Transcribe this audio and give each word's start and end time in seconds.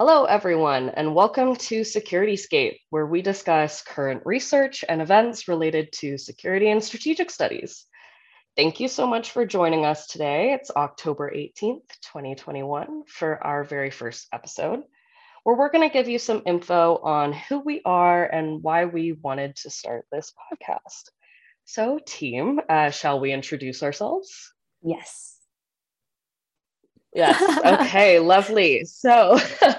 Hello, 0.00 0.24
everyone, 0.24 0.88
and 0.88 1.14
welcome 1.14 1.54
to 1.56 1.82
SecurityScape, 1.82 2.78
where 2.88 3.04
we 3.04 3.20
discuss 3.20 3.82
current 3.82 4.22
research 4.24 4.82
and 4.88 5.02
events 5.02 5.46
related 5.46 5.92
to 5.92 6.16
security 6.16 6.70
and 6.70 6.82
strategic 6.82 7.30
studies. 7.30 7.84
Thank 8.56 8.80
you 8.80 8.88
so 8.88 9.06
much 9.06 9.32
for 9.32 9.44
joining 9.44 9.84
us 9.84 10.06
today. 10.06 10.54
It's 10.54 10.70
October 10.70 11.30
18th, 11.30 11.84
2021, 12.12 13.02
for 13.08 13.46
our 13.46 13.62
very 13.62 13.90
first 13.90 14.26
episode, 14.32 14.84
where 15.44 15.54
we're 15.54 15.70
going 15.70 15.86
to 15.86 15.92
give 15.92 16.08
you 16.08 16.18
some 16.18 16.44
info 16.46 16.96
on 17.02 17.34
who 17.34 17.58
we 17.58 17.82
are 17.84 18.24
and 18.24 18.62
why 18.62 18.86
we 18.86 19.12
wanted 19.12 19.54
to 19.56 19.68
start 19.68 20.06
this 20.10 20.32
podcast. 20.50 21.10
So, 21.66 22.00
team, 22.06 22.58
uh, 22.70 22.88
shall 22.88 23.20
we 23.20 23.34
introduce 23.34 23.82
ourselves? 23.82 24.50
Yes. 24.82 25.39
Yes. 27.12 27.58
Okay. 27.64 28.20
lovely. 28.20 28.84
So, 28.84 29.38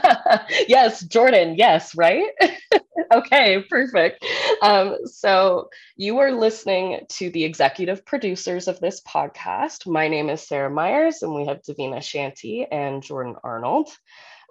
yes, 0.67 1.01
Jordan. 1.01 1.55
Yes. 1.57 1.95
Right. 1.95 2.27
okay. 3.13 3.63
Perfect. 3.69 4.25
Um, 4.61 4.97
so, 5.05 5.69
you 5.95 6.17
are 6.19 6.31
listening 6.31 7.01
to 7.09 7.29
the 7.29 7.45
executive 7.45 8.05
producers 8.05 8.67
of 8.67 8.79
this 8.81 9.01
podcast. 9.01 9.87
My 9.87 10.07
name 10.09 10.29
is 10.29 10.45
Sarah 10.45 10.69
Meyers, 10.69 11.21
and 11.21 11.33
we 11.33 11.45
have 11.45 11.61
Davina 11.61 11.99
Shanti 11.99 12.67
and 12.69 13.01
Jordan 13.01 13.35
Arnold. 13.43 13.89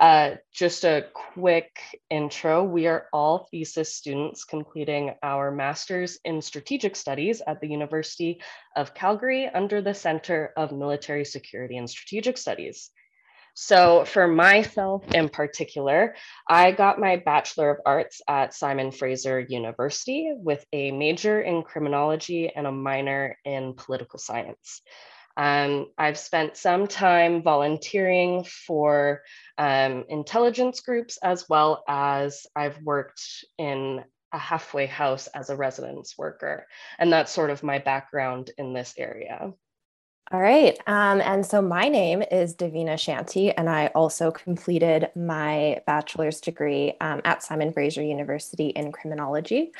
Uh, 0.00 0.36
just 0.50 0.84
a 0.84 1.04
quick 1.12 1.78
intro. 2.09 2.64
We 2.64 2.86
are 2.86 3.06
all 3.12 3.46
thesis 3.50 3.95
students 3.95 4.45
completing 4.45 5.14
our 5.23 5.50
master's 5.50 6.18
in 6.24 6.40
strategic 6.40 6.96
studies 6.96 7.42
at 7.46 7.60
the 7.60 7.68
University 7.68 8.40
of 8.74 8.95
Calgary 8.95 9.46
under 9.46 9.82
the 9.82 9.92
Center 9.92 10.54
of 10.56 10.73
Military 10.73 11.26
Security 11.26 11.76
and 11.76 11.88
Strategic 11.88 12.38
Studies. 12.38 12.90
So 13.52 14.06
for 14.06 14.26
myself 14.26 15.04
in 15.12 15.28
particular, 15.28 16.14
I 16.48 16.73
got 16.73 16.98
my 16.98 17.16
Bachelor 17.16 17.70
of 17.70 17.80
Arts 17.84 18.23
at 18.26 18.54
Simon 18.54 18.92
Fraser 18.92 19.38
University 19.38 20.32
with 20.34 20.65
a 20.73 20.93
major 20.93 21.43
in 21.43 21.62
criminology 21.62 22.51
and 22.56 22.66
a 22.66 22.73
minor 22.73 23.37
in 23.45 23.74
political 23.74 24.18
science. 24.18 24.80
Um, 25.41 25.87
I've 25.96 26.19
spent 26.19 26.59
some 26.59 26.87
time 26.87 27.43
volunteering 27.43 28.45
for 28.45 29.23
um, 29.57 30.05
intelligence 30.10 30.80
groups 30.80 31.16
as 31.23 31.49
well 31.49 31.83
as 31.88 32.46
I've 32.55 32.79
worked 32.83 33.23
in 33.57 34.05
a 34.33 34.38
halfway 34.38 34.85
house 34.85 35.29
as 35.29 35.49
a 35.49 35.57
residence 35.57 36.18
worker. 36.18 36.66
And 36.99 37.11
that's 37.11 37.33
sort 37.33 37.49
of 37.49 37.63
my 37.63 37.79
background 37.79 38.51
in 38.59 38.74
this 38.74 38.93
area. 38.99 39.55
All 40.30 40.41
right. 40.41 40.79
Um, 40.87 41.23
and 41.23 41.45
so 41.46 41.63
my 41.63 41.88
name 41.88 42.23
is 42.30 42.55
Davina 42.55 42.95
Shanti, 42.95 43.55
and 43.57 43.68
I 43.68 43.87
also 43.95 44.30
completed 44.30 45.09
my 45.16 45.80
bachelor's 45.87 46.43
degree 46.43 46.93
um, 47.01 47.23
at 47.24 47.43
Simon 47.43 47.73
Fraser 47.73 48.02
University 48.02 48.68
in 48.68 48.93
criminology. 48.93 49.73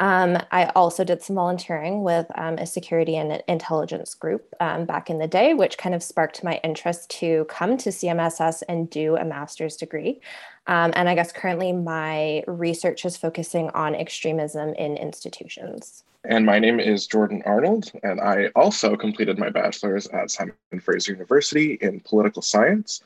Um, 0.00 0.38
I 0.50 0.72
also 0.74 1.04
did 1.04 1.22
some 1.22 1.36
volunteering 1.36 2.02
with 2.02 2.26
um, 2.34 2.56
a 2.56 2.66
security 2.66 3.16
and 3.16 3.42
intelligence 3.46 4.14
group 4.14 4.54
um, 4.58 4.86
back 4.86 5.10
in 5.10 5.18
the 5.18 5.28
day, 5.28 5.52
which 5.52 5.76
kind 5.76 5.94
of 5.94 6.02
sparked 6.02 6.42
my 6.42 6.58
interest 6.64 7.10
to 7.20 7.44
come 7.50 7.76
to 7.76 7.90
CMSS 7.90 8.62
and 8.66 8.88
do 8.88 9.16
a 9.16 9.24
master's 9.26 9.76
degree. 9.76 10.20
Um, 10.66 10.92
and 10.96 11.06
I 11.08 11.14
guess 11.14 11.32
currently 11.32 11.72
my 11.74 12.42
research 12.46 13.04
is 13.04 13.18
focusing 13.18 13.68
on 13.70 13.94
extremism 13.94 14.72
in 14.74 14.96
institutions. 14.96 16.02
And 16.24 16.46
my 16.46 16.58
name 16.58 16.80
is 16.80 17.06
Jordan 17.06 17.42
Arnold, 17.44 17.92
and 18.02 18.20
I 18.20 18.46
also 18.56 18.96
completed 18.96 19.38
my 19.38 19.50
bachelor's 19.50 20.06
at 20.08 20.30
Simon 20.30 20.54
Fraser 20.80 21.12
University 21.12 21.78
in 21.80 22.00
political 22.00 22.42
science. 22.42 23.02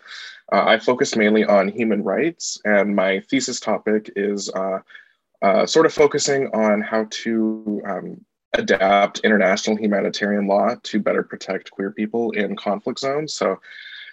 Uh, 0.52 0.64
I 0.66 0.78
focus 0.78 1.16
mainly 1.16 1.44
on 1.44 1.68
human 1.68 2.02
rights, 2.02 2.60
and 2.64 2.94
my 2.94 3.20
thesis 3.20 3.60
topic 3.60 4.10
is 4.16 4.50
uh, 4.50 4.80
uh, 5.44 5.66
sort 5.66 5.84
of 5.84 5.92
focusing 5.92 6.46
on 6.54 6.80
how 6.80 7.06
to 7.10 7.82
um, 7.86 8.24
adapt 8.54 9.18
international 9.18 9.76
humanitarian 9.76 10.46
law 10.46 10.74
to 10.82 10.98
better 10.98 11.22
protect 11.22 11.70
queer 11.70 11.90
people 11.90 12.30
in 12.30 12.56
conflict 12.56 12.98
zones. 12.98 13.34
So 13.34 13.60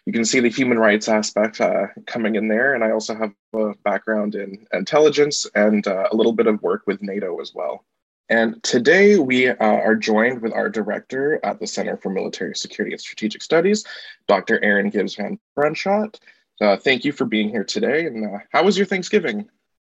you 0.06 0.12
can 0.12 0.26
see 0.26 0.42
the 0.42 0.50
human 0.50 0.78
rights 0.78 1.08
aspect 1.08 1.62
uh, 1.62 1.88
coming 2.06 2.36
in 2.36 2.50
there. 2.50 2.74
And 2.74 2.84
I 2.84 2.92
also 2.92 3.16
have 3.16 3.32
a 3.54 3.74
background 3.86 4.36
in 4.36 4.68
intelligence 4.74 5.48
and 5.56 5.88
uh, 5.88 6.10
a 6.12 6.16
little 6.18 6.34
bit 6.34 6.48
of 6.48 6.62
work 6.62 6.84
with 6.86 7.02
NATO 7.02 7.40
as 7.40 7.54
well. 7.56 7.86
And 8.28 8.62
today 8.62 9.18
we 9.18 9.48
uh, 9.48 9.56
are 9.58 9.96
joined 9.96 10.42
with 10.42 10.52
our 10.52 10.68
director 10.68 11.40
at 11.46 11.62
the 11.62 11.68
Center 11.68 11.96
for 11.96 12.10
Military 12.10 12.56
Security 12.56 12.94
and 12.94 13.02
Strategic 13.02 13.42
Studies, 13.42 13.86
Dr. 14.28 14.62
Erin 14.62 14.90
Gibbs 14.90 15.16
Van 15.16 15.40
Brunschot. 15.58 16.20
Uh, 16.60 16.76
thank 16.76 17.06
you 17.06 17.14
for 17.14 17.24
being 17.24 17.48
here 17.48 17.64
today. 17.64 18.06
And 18.06 18.26
uh, 18.26 18.40
how 18.52 18.66
was 18.66 18.78
your 18.78 18.86
Thanksgiving? 18.86 19.50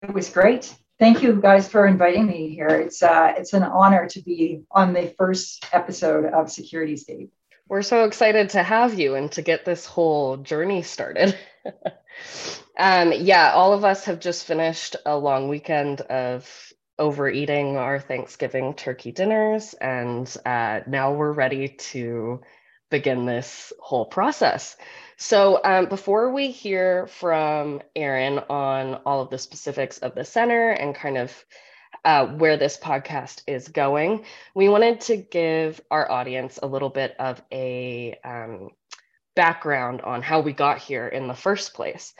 It 0.02 0.14
was 0.14 0.30
great 0.30 0.76
thank 0.98 1.22
you 1.22 1.40
guys 1.40 1.68
for 1.68 1.86
inviting 1.86 2.26
me 2.26 2.54
here. 2.54 2.68
It's 2.68 3.02
uh, 3.02 3.34
it's 3.36 3.52
an 3.52 3.62
honor 3.62 4.08
to 4.08 4.22
be 4.22 4.62
on 4.70 4.92
the 4.92 5.14
first 5.18 5.66
episode 5.72 6.26
of 6.26 6.46
SecurityScape. 6.46 7.30
We're 7.68 7.82
so 7.82 8.04
excited 8.04 8.50
to 8.50 8.62
have 8.62 8.98
you 8.98 9.14
and 9.14 9.32
to 9.32 9.42
get 9.42 9.64
this 9.64 9.86
whole 9.86 10.36
journey 10.36 10.82
started. 10.82 11.36
um, 12.78 13.12
yeah, 13.12 13.52
all 13.52 13.72
of 13.72 13.84
us 13.84 14.04
have 14.04 14.20
just 14.20 14.44
finished 14.44 14.96
a 15.06 15.16
long 15.16 15.48
weekend 15.48 16.02
of 16.02 16.48
overeating 16.98 17.76
our 17.76 17.98
Thanksgiving 17.98 18.74
turkey 18.74 19.12
dinners, 19.12 19.74
and 19.74 20.32
uh, 20.44 20.80
now 20.86 21.14
we're 21.14 21.32
ready 21.32 21.68
to 21.68 22.40
begin 22.90 23.26
this 23.26 23.72
whole 23.80 24.06
process. 24.06 24.76
So 25.16 25.60
um, 25.64 25.86
before 25.86 26.32
we 26.32 26.50
hear 26.50 27.06
from 27.06 27.82
Erin 27.94 28.40
on 28.50 28.94
all 29.06 29.20
of 29.20 29.30
the 29.30 29.38
specifics 29.38 29.98
of 29.98 30.14
the 30.14 30.24
center 30.24 30.70
and 30.70 30.94
kind 30.94 31.18
of 31.18 31.44
uh, 32.04 32.26
where 32.26 32.56
this 32.56 32.76
podcast 32.76 33.42
is 33.46 33.68
going, 33.68 34.24
we 34.54 34.68
wanted 34.68 35.00
to 35.02 35.16
give 35.16 35.80
our 35.90 36.10
audience 36.10 36.58
a 36.62 36.66
little 36.66 36.90
bit 36.90 37.14
of 37.18 37.40
a 37.52 38.18
um, 38.24 38.70
background 39.36 40.00
on 40.02 40.22
how 40.22 40.40
we 40.40 40.52
got 40.52 40.78
here 40.78 41.06
in 41.06 41.28
the 41.28 41.34
first 41.34 41.74
place. 41.74 42.14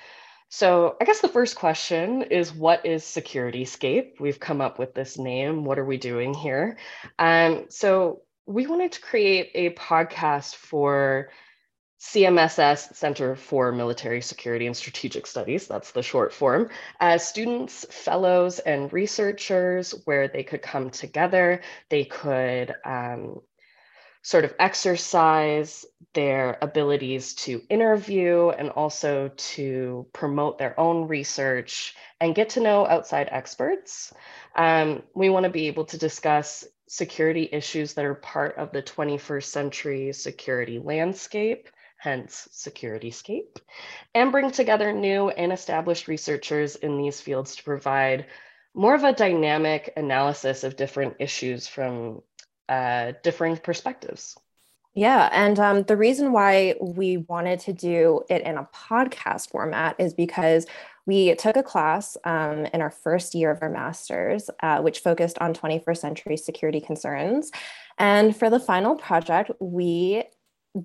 So 0.48 0.96
I 1.00 1.04
guess 1.04 1.20
the 1.20 1.28
first 1.28 1.56
question 1.56 2.22
is 2.22 2.54
what 2.54 2.86
is 2.86 3.02
SecurityScape? 3.02 4.20
We've 4.20 4.38
come 4.38 4.60
up 4.60 4.78
with 4.78 4.94
this 4.94 5.18
name. 5.18 5.64
What 5.64 5.80
are 5.80 5.84
we 5.84 5.96
doing 5.96 6.32
here? 6.32 6.78
Um, 7.18 7.66
so 7.70 8.22
we 8.46 8.66
wanted 8.66 8.92
to 8.92 9.00
create 9.00 9.50
a 9.54 9.70
podcast 9.70 10.56
for 10.56 11.30
CMSS, 12.00 12.94
Center 12.94 13.34
for 13.34 13.72
Military 13.72 14.20
Security 14.20 14.66
and 14.66 14.76
Strategic 14.76 15.26
Studies, 15.26 15.66
that's 15.66 15.92
the 15.92 16.02
short 16.02 16.34
form, 16.34 16.68
as 17.00 17.26
students, 17.26 17.86
fellows, 17.88 18.58
and 18.58 18.92
researchers 18.92 19.92
where 20.04 20.28
they 20.28 20.42
could 20.42 20.60
come 20.60 20.90
together, 20.90 21.62
they 21.88 22.04
could 22.04 22.74
um, 22.84 23.40
sort 24.22 24.44
of 24.44 24.54
exercise 24.58 25.86
their 26.12 26.58
abilities 26.60 27.34
to 27.34 27.62
interview 27.70 28.50
and 28.50 28.70
also 28.70 29.30
to 29.36 30.06
promote 30.12 30.58
their 30.58 30.78
own 30.78 31.08
research 31.08 31.94
and 32.20 32.34
get 32.34 32.50
to 32.50 32.60
know 32.60 32.86
outside 32.86 33.28
experts. 33.30 34.12
Um, 34.54 35.02
we 35.14 35.30
want 35.30 35.44
to 35.44 35.50
be 35.50 35.68
able 35.68 35.86
to 35.86 35.98
discuss 35.98 36.64
security 36.86 37.48
issues 37.50 37.94
that 37.94 38.04
are 38.04 38.14
part 38.14 38.56
of 38.56 38.72
the 38.72 38.82
21st 38.82 39.44
century 39.44 40.12
security 40.12 40.78
landscape 40.78 41.68
hence 42.04 42.48
SecurityScape, 42.52 43.56
and 44.14 44.30
bring 44.30 44.50
together 44.50 44.92
new 44.92 45.30
and 45.30 45.50
established 45.50 46.06
researchers 46.06 46.76
in 46.76 46.98
these 46.98 47.18
fields 47.18 47.56
to 47.56 47.64
provide 47.64 48.26
more 48.74 48.94
of 48.94 49.04
a 49.04 49.14
dynamic 49.14 49.90
analysis 49.96 50.64
of 50.64 50.76
different 50.76 51.14
issues 51.18 51.66
from 51.66 52.20
uh, 52.68 53.12
differing 53.22 53.56
perspectives. 53.56 54.36
Yeah. 54.94 55.28
And 55.32 55.58
um, 55.58 55.82
the 55.84 55.96
reason 55.96 56.32
why 56.32 56.74
we 56.78 57.16
wanted 57.16 57.60
to 57.60 57.72
do 57.72 58.20
it 58.28 58.42
in 58.42 58.58
a 58.58 58.68
podcast 58.74 59.50
format 59.50 59.96
is 59.98 60.12
because 60.12 60.66
we 61.06 61.34
took 61.34 61.56
a 61.56 61.62
class 61.62 62.16
um, 62.24 62.66
in 62.66 62.80
our 62.80 62.90
first 62.90 63.34
year 63.34 63.50
of 63.50 63.62
our 63.62 63.68
master's, 63.68 64.48
uh, 64.62 64.80
which 64.80 65.00
focused 65.00 65.38
on 65.38 65.54
21st 65.54 65.98
century 65.98 66.36
security 66.36 66.80
concerns. 66.80 67.50
And 67.98 68.36
for 68.36 68.48
the 68.50 68.60
final 68.60 68.96
project, 68.96 69.50
we 69.60 70.24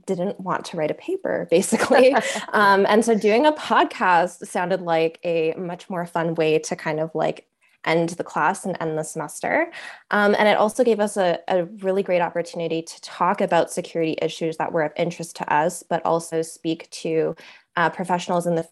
didn't 0.06 0.40
want 0.40 0.66
to 0.66 0.78
write 0.78 0.92
a 0.92 0.96
paper 0.96 1.48
basically 1.52 2.14
um, 2.54 2.86
and 2.88 3.04
so 3.04 3.18
doing 3.18 3.46
a 3.46 3.52
podcast 3.54 4.46
sounded 4.46 4.82
like 4.82 5.20
a 5.24 5.54
much 5.58 5.90
more 5.90 6.06
fun 6.06 6.36
way 6.36 6.60
to 6.60 6.76
kind 6.76 7.00
of 7.00 7.10
like 7.16 7.48
end 7.86 8.10
the 8.10 8.24
class 8.24 8.66
and 8.66 8.78
end 8.80 8.98
the 8.98 9.04
semester 9.04 9.72
um, 10.12 10.36
and 10.38 10.48
it 10.48 10.58
also 10.58 10.84
gave 10.84 11.00
us 11.00 11.18
a, 11.18 11.40
a 11.48 11.66
really 11.66 12.04
great 12.04 12.22
opportunity 12.22 12.82
to 12.82 13.02
talk 13.02 13.42
about 13.42 13.72
security 13.72 14.16
issues 14.22 14.58
that 14.58 14.72
were 14.72 14.84
of 14.84 14.92
interest 14.96 15.38
to 15.38 15.54
us 15.54 15.82
but 15.82 16.06
also 16.06 16.42
speak 16.42 16.88
to 16.92 17.36
uh, 17.76 17.90
professionals 17.90 18.46
in 18.46 18.56
the 18.56 18.68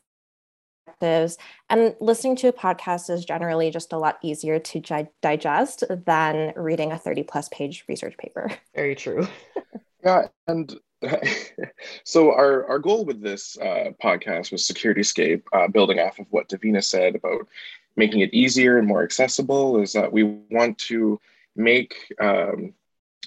and 1.01 1.95
listening 1.99 2.35
to 2.37 2.47
a 2.47 2.53
podcast 2.53 3.09
is 3.09 3.25
generally 3.25 3.71
just 3.71 3.93
a 3.93 3.97
lot 3.97 4.17
easier 4.21 4.59
to 4.59 4.79
gi- 4.79 5.07
digest 5.21 5.83
than 5.89 6.53
reading 6.55 6.91
a 6.91 6.97
30 6.97 7.23
plus 7.23 7.49
page 7.49 7.85
research 7.87 8.17
paper. 8.17 8.51
Very 8.75 8.95
true. 8.95 9.27
Yeah 10.03 10.27
and 10.47 10.79
so 12.03 12.31
our, 12.31 12.65
our 12.67 12.79
goal 12.79 13.05
with 13.05 13.21
this 13.21 13.57
uh, 13.59 13.91
podcast 14.01 14.51
was 14.51 14.67
SecurityScape, 14.67 15.43
uh, 15.53 15.67
building 15.67 15.99
off 15.99 16.19
of 16.19 16.25
what 16.29 16.49
Davina 16.49 16.83
said 16.83 17.15
about 17.15 17.47
making 17.95 18.21
it 18.21 18.33
easier 18.33 18.77
and 18.77 18.87
more 18.87 19.03
accessible, 19.03 19.81
is 19.81 19.93
that 19.93 20.11
we 20.11 20.23
want 20.23 20.77
to 20.79 21.19
make 21.55 21.95
um, 22.19 22.73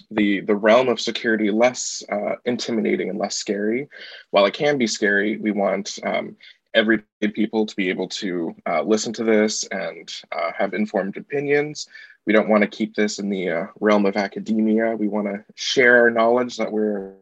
the 0.09 0.41
the 0.41 0.55
realm 0.55 0.89
of 0.89 0.99
security 0.99 1.51
less 1.51 2.03
uh, 2.11 2.35
intimidating 2.45 3.09
and 3.09 3.19
less 3.19 3.35
scary. 3.35 3.87
While 4.31 4.45
it 4.45 4.53
can 4.53 4.77
be 4.77 4.87
scary, 4.87 5.37
we 5.37 5.51
want 5.51 5.97
um, 6.03 6.35
everyday 6.73 7.05
people 7.33 7.65
to 7.65 7.75
be 7.75 7.89
able 7.89 8.07
to 8.07 8.55
uh, 8.67 8.81
listen 8.81 9.13
to 9.13 9.23
this 9.23 9.63
and 9.71 10.11
uh, 10.31 10.51
have 10.57 10.73
informed 10.73 11.17
opinions. 11.17 11.87
We 12.25 12.33
don't 12.33 12.49
want 12.49 12.61
to 12.63 12.69
keep 12.69 12.95
this 12.95 13.19
in 13.19 13.29
the 13.29 13.49
uh, 13.49 13.65
realm 13.79 14.05
of 14.05 14.15
academia. 14.15 14.95
We 14.95 15.07
want 15.07 15.27
to 15.27 15.43
share 15.55 16.01
our 16.01 16.09
knowledge 16.09 16.57
that 16.57 16.71
we're 16.71 17.13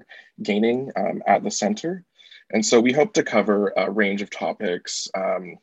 gaining 0.44 0.92
um, 0.96 1.24
at 1.26 1.44
the 1.44 1.52
center. 1.52 2.04
And 2.52 2.66
so 2.66 2.80
we 2.80 2.92
hope 2.92 3.14
to 3.14 3.24
cover 3.24 3.74
a 3.78 3.90
range 3.90 4.22
of 4.22 4.30
topics 4.30 5.08
um, 5.16 5.58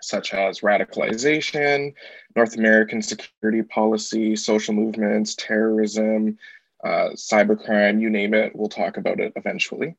such 0.00 0.34
as 0.34 0.60
radicalization, 0.60 1.94
North 2.34 2.56
American 2.56 3.02
security 3.02 3.62
policy, 3.62 4.36
social 4.36 4.74
movements, 4.74 5.34
terrorism, 5.34 6.38
uh, 6.82 7.10
cybercrime, 7.14 8.00
you 8.00 8.10
name 8.10 8.34
it, 8.34 8.54
we'll 8.56 8.68
talk 8.68 8.96
about 8.96 9.20
it 9.20 9.32
eventually. 9.36 9.94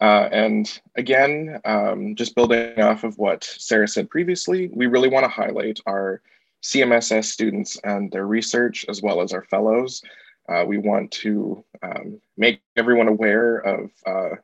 Uh, 0.00 0.28
and 0.30 0.80
again, 0.96 1.60
um, 1.64 2.14
just 2.14 2.34
building 2.34 2.78
off 2.80 3.04
of 3.04 3.16
what 3.18 3.44
Sarah 3.44 3.88
said 3.88 4.10
previously, 4.10 4.68
we 4.72 4.86
really 4.86 5.08
want 5.08 5.24
to 5.24 5.28
highlight 5.28 5.80
our 5.86 6.20
CMSS 6.62 7.26
students 7.26 7.78
and 7.84 8.10
their 8.10 8.26
research, 8.26 8.84
as 8.88 9.00
well 9.00 9.20
as 9.22 9.32
our 9.32 9.44
fellows. 9.44 10.02
Uh, 10.48 10.64
we 10.66 10.78
want 10.78 11.10
to 11.10 11.64
um, 11.82 12.20
make 12.36 12.60
everyone 12.76 13.08
aware 13.08 13.58
of 13.58 13.90
uh, 14.06 14.36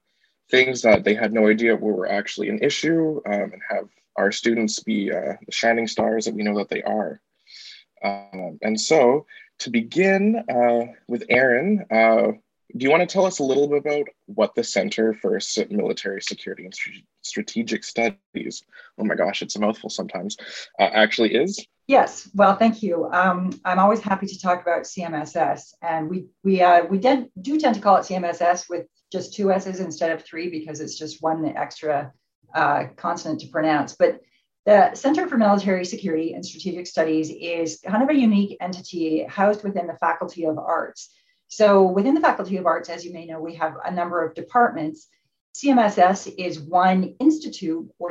things 0.50 0.82
that 0.82 1.04
they 1.04 1.14
had 1.14 1.32
no 1.32 1.48
idea 1.48 1.76
were 1.76 2.08
actually 2.08 2.48
an 2.48 2.58
issue 2.62 3.20
um, 3.26 3.52
and 3.52 3.62
have 3.68 3.88
our 4.16 4.32
students 4.32 4.80
be 4.80 5.10
uh, 5.12 5.34
the 5.46 5.52
shining 5.52 5.86
stars 5.86 6.24
that 6.24 6.34
we 6.34 6.42
know 6.42 6.56
that 6.58 6.68
they 6.68 6.82
are. 6.82 7.20
Um, 8.04 8.58
and 8.62 8.80
so 8.80 9.26
to 9.60 9.70
begin 9.70 10.44
uh, 10.50 10.92
with 11.08 11.24
Erin, 11.28 11.86
do 12.76 12.84
you 12.84 12.90
want 12.90 13.08
to 13.08 13.12
tell 13.12 13.26
us 13.26 13.38
a 13.38 13.44
little 13.44 13.68
bit 13.68 13.78
about 13.78 14.06
what 14.26 14.54
the 14.54 14.64
Center 14.64 15.14
for 15.14 15.38
Military 15.70 16.22
Security 16.22 16.64
and 16.64 16.74
Strategic 17.22 17.84
Studies, 17.84 18.64
oh 18.98 19.04
my 19.04 19.14
gosh, 19.14 19.42
it's 19.42 19.56
a 19.56 19.60
mouthful 19.60 19.90
sometimes, 19.90 20.36
uh, 20.78 20.84
actually 20.92 21.34
is? 21.34 21.64
Yes, 21.86 22.30
well, 22.34 22.56
thank 22.56 22.82
you. 22.82 23.10
Um, 23.12 23.60
I'm 23.64 23.78
always 23.78 24.00
happy 24.00 24.26
to 24.26 24.40
talk 24.40 24.62
about 24.62 24.84
CMSS, 24.84 25.74
and 25.82 26.08
we 26.08 26.26
we 26.44 26.62
uh, 26.62 26.84
we 26.84 26.98
did, 26.98 27.28
do 27.40 27.58
tend 27.58 27.74
to 27.74 27.80
call 27.80 27.96
it 27.96 28.02
CMSS 28.02 28.70
with 28.70 28.86
just 29.10 29.34
two 29.34 29.50
S's 29.50 29.80
instead 29.80 30.12
of 30.12 30.24
three 30.24 30.48
because 30.48 30.80
it's 30.80 30.96
just 30.96 31.22
one 31.22 31.44
extra 31.56 32.12
uh, 32.54 32.84
consonant 32.96 33.40
to 33.40 33.48
pronounce. 33.48 33.94
But 33.94 34.20
the 34.64 34.94
Center 34.94 35.26
for 35.26 35.36
Military 35.36 35.84
Security 35.84 36.34
and 36.34 36.46
Strategic 36.46 36.86
Studies 36.86 37.30
is 37.30 37.80
kind 37.84 38.02
of 38.02 38.08
a 38.08 38.14
unique 38.14 38.56
entity 38.60 39.24
housed 39.28 39.64
within 39.64 39.88
the 39.88 39.96
Faculty 39.96 40.44
of 40.44 40.58
Arts. 40.58 41.10
So 41.52 41.82
within 41.82 42.14
the 42.14 42.20
Faculty 42.22 42.56
of 42.56 42.64
Arts, 42.64 42.88
as 42.88 43.04
you 43.04 43.12
may 43.12 43.26
know, 43.26 43.38
we 43.38 43.56
have 43.56 43.76
a 43.84 43.90
number 43.90 44.24
of 44.24 44.34
departments. 44.34 45.08
CMSS 45.54 46.32
is 46.38 46.58
one 46.58 47.14
institute 47.20 47.90
or 47.98 48.08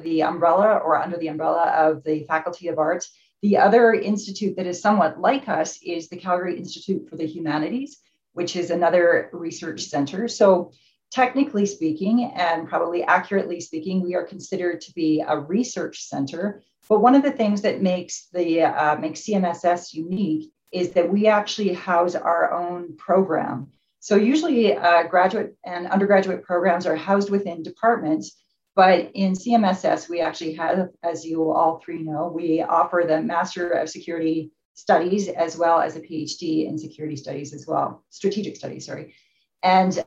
the 0.00 0.22
umbrella 0.22 0.76
or 0.76 0.96
under 0.96 1.16
the 1.16 1.26
umbrella 1.26 1.64
of 1.70 2.04
the 2.04 2.22
Faculty 2.28 2.68
of 2.68 2.78
Arts. 2.78 3.10
The 3.42 3.56
other 3.56 3.94
institute 3.94 4.54
that 4.58 4.68
is 4.68 4.80
somewhat 4.80 5.20
like 5.20 5.48
us 5.48 5.82
is 5.82 6.08
the 6.08 6.18
Calgary 6.18 6.56
Institute 6.56 7.10
for 7.10 7.16
the 7.16 7.26
Humanities, 7.26 7.98
which 8.34 8.54
is 8.54 8.70
another 8.70 9.28
research 9.32 9.80
center. 9.80 10.28
So 10.28 10.70
technically 11.10 11.66
speaking, 11.66 12.30
and 12.36 12.68
probably 12.68 13.02
accurately 13.02 13.60
speaking, 13.60 14.02
we 14.02 14.14
are 14.14 14.24
considered 14.24 14.80
to 14.82 14.94
be 14.94 15.20
a 15.26 15.36
research 15.36 16.04
center. 16.04 16.62
But 16.88 17.00
one 17.00 17.16
of 17.16 17.24
the 17.24 17.32
things 17.32 17.62
that 17.62 17.82
makes 17.82 18.28
the 18.32 18.62
uh, 18.62 18.96
makes 19.00 19.22
CMSS 19.22 19.94
unique 19.94 20.52
is 20.72 20.90
that 20.92 21.10
we 21.10 21.26
actually 21.26 21.72
house 21.74 22.14
our 22.14 22.52
own 22.52 22.96
program. 22.96 23.68
So 24.00 24.16
usually, 24.16 24.76
uh, 24.76 25.04
graduate 25.04 25.56
and 25.64 25.86
undergraduate 25.86 26.42
programs 26.42 26.86
are 26.86 26.96
housed 26.96 27.30
within 27.30 27.62
departments. 27.62 28.36
But 28.76 29.10
in 29.14 29.32
CMSS, 29.32 30.08
we 30.08 30.20
actually 30.20 30.54
have, 30.54 30.88
as 31.02 31.24
you 31.24 31.50
all 31.50 31.82
three 31.84 32.02
know, 32.02 32.32
we 32.34 32.62
offer 32.62 33.04
the 33.06 33.20
Master 33.20 33.70
of 33.72 33.90
Security 33.90 34.52
Studies 34.74 35.28
as 35.28 35.58
well 35.58 35.80
as 35.80 35.96
a 35.96 36.00
PhD 36.00 36.66
in 36.66 36.78
Security 36.78 37.16
Studies 37.16 37.52
as 37.52 37.66
well, 37.66 38.04
Strategic 38.08 38.56
Studies, 38.56 38.86
sorry. 38.86 39.14
And 39.62 40.02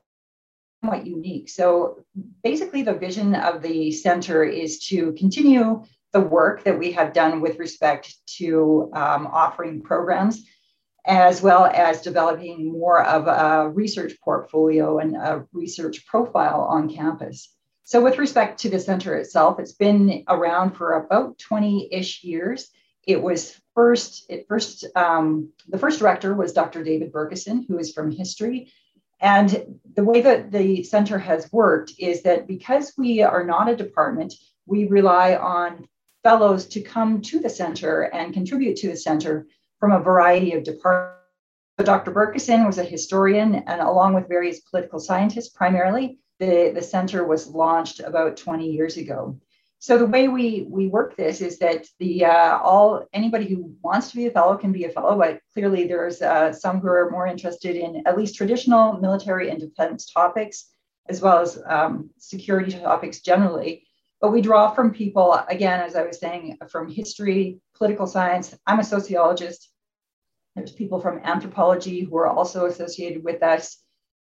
somewhat 0.81 1.05
unique. 1.05 1.49
So 1.49 2.03
basically, 2.43 2.83
the 2.83 2.93
vision 2.93 3.35
of 3.35 3.61
the 3.61 3.91
center 3.91 4.43
is 4.43 4.79
to 4.87 5.13
continue 5.13 5.83
the 6.11 6.21
work 6.21 6.63
that 6.63 6.77
we 6.77 6.91
have 6.93 7.13
done 7.13 7.41
with 7.41 7.59
respect 7.59 8.15
to 8.37 8.89
um, 8.93 9.27
offering 9.27 9.81
programs, 9.81 10.45
as 11.05 11.41
well 11.41 11.65
as 11.65 12.01
developing 12.01 12.71
more 12.71 13.03
of 13.03 13.27
a 13.27 13.69
research 13.69 14.13
portfolio 14.23 14.99
and 14.99 15.15
a 15.15 15.45
research 15.51 16.05
profile 16.05 16.61
on 16.61 16.93
campus. 16.93 17.53
So, 17.83 18.01
with 18.01 18.17
respect 18.17 18.61
to 18.61 18.69
the 18.69 18.79
center 18.79 19.15
itself, 19.15 19.59
it's 19.59 19.73
been 19.73 20.23
around 20.29 20.71
for 20.77 20.93
about 20.93 21.37
20 21.39 21.89
ish 21.91 22.23
years. 22.23 22.69
It 23.05 23.21
was 23.21 23.59
first, 23.75 24.25
it 24.29 24.45
first, 24.47 24.85
um, 24.95 25.51
the 25.67 25.77
first 25.77 25.99
director 25.99 26.33
was 26.33 26.53
Dr. 26.53 26.83
David 26.83 27.11
Bercuson, 27.11 27.67
who 27.67 27.77
is 27.77 27.91
from 27.91 28.11
history. 28.11 28.71
And 29.19 29.79
the 29.95 30.03
way 30.03 30.21
that 30.21 30.51
the 30.51 30.83
center 30.83 31.17
has 31.17 31.51
worked 31.51 31.93
is 31.99 32.23
that 32.23 32.47
because 32.47 32.93
we 32.97 33.21
are 33.21 33.43
not 33.43 33.69
a 33.69 33.75
department, 33.75 34.33
we 34.65 34.85
rely 34.85 35.35
on 35.35 35.87
fellows 36.23 36.67
to 36.67 36.81
come 36.81 37.21
to 37.21 37.39
the 37.39 37.49
center 37.49 38.01
and 38.01 38.33
contribute 38.33 38.77
to 38.77 38.89
the 38.89 38.97
center 38.97 39.45
from 39.83 39.91
a 39.91 39.99
variety 39.99 40.53
of 40.53 40.63
departments. 40.63 41.19
Dr. 41.77 42.13
Bercuson 42.13 42.65
was 42.65 42.77
a 42.77 42.85
historian, 42.85 43.55
and 43.55 43.81
along 43.81 44.13
with 44.13 44.29
various 44.29 44.61
political 44.61 44.97
scientists, 44.97 45.49
primarily, 45.49 46.19
the, 46.39 46.71
the 46.73 46.81
center 46.81 47.27
was 47.27 47.47
launched 47.47 47.99
about 47.99 48.37
20 48.37 48.65
years 48.71 48.95
ago. 48.95 49.37
So 49.79 49.97
the 49.97 50.05
way 50.05 50.29
we 50.29 50.65
we 50.69 50.87
work 50.87 51.17
this 51.17 51.41
is 51.41 51.59
that 51.59 51.85
the 51.99 52.23
uh, 52.23 52.59
all 52.59 53.05
anybody 53.11 53.45
who 53.45 53.75
wants 53.81 54.09
to 54.11 54.15
be 54.15 54.27
a 54.27 54.31
fellow 54.31 54.55
can 54.55 54.71
be 54.71 54.85
a 54.85 54.89
fellow, 54.89 55.17
but 55.17 55.41
clearly 55.53 55.85
there's 55.85 56.21
uh, 56.21 56.53
some 56.53 56.79
who 56.79 56.87
are 56.87 57.11
more 57.11 57.27
interested 57.27 57.75
in 57.75 58.03
at 58.07 58.17
least 58.17 58.35
traditional 58.35 58.93
military 59.01 59.49
and 59.49 59.59
defense 59.59 60.09
topics, 60.09 60.69
as 61.09 61.19
well 61.19 61.39
as 61.39 61.61
um, 61.65 62.09
security 62.17 62.71
topics 62.71 63.19
generally. 63.19 63.83
But 64.21 64.31
we 64.31 64.39
draw 64.39 64.71
from 64.73 64.93
people 64.93 65.37
again, 65.49 65.81
as 65.81 65.97
I 65.97 66.03
was 66.03 66.17
saying, 66.17 66.57
from 66.69 66.89
history, 66.89 67.59
political 67.75 68.07
science. 68.07 68.55
I'm 68.65 68.79
a 68.79 68.83
sociologist. 68.85 69.72
There's 70.55 70.71
people 70.71 70.99
from 70.99 71.21
anthropology 71.23 72.01
who 72.01 72.17
are 72.17 72.27
also 72.27 72.65
associated 72.65 73.23
with 73.23 73.41
us. 73.41 73.77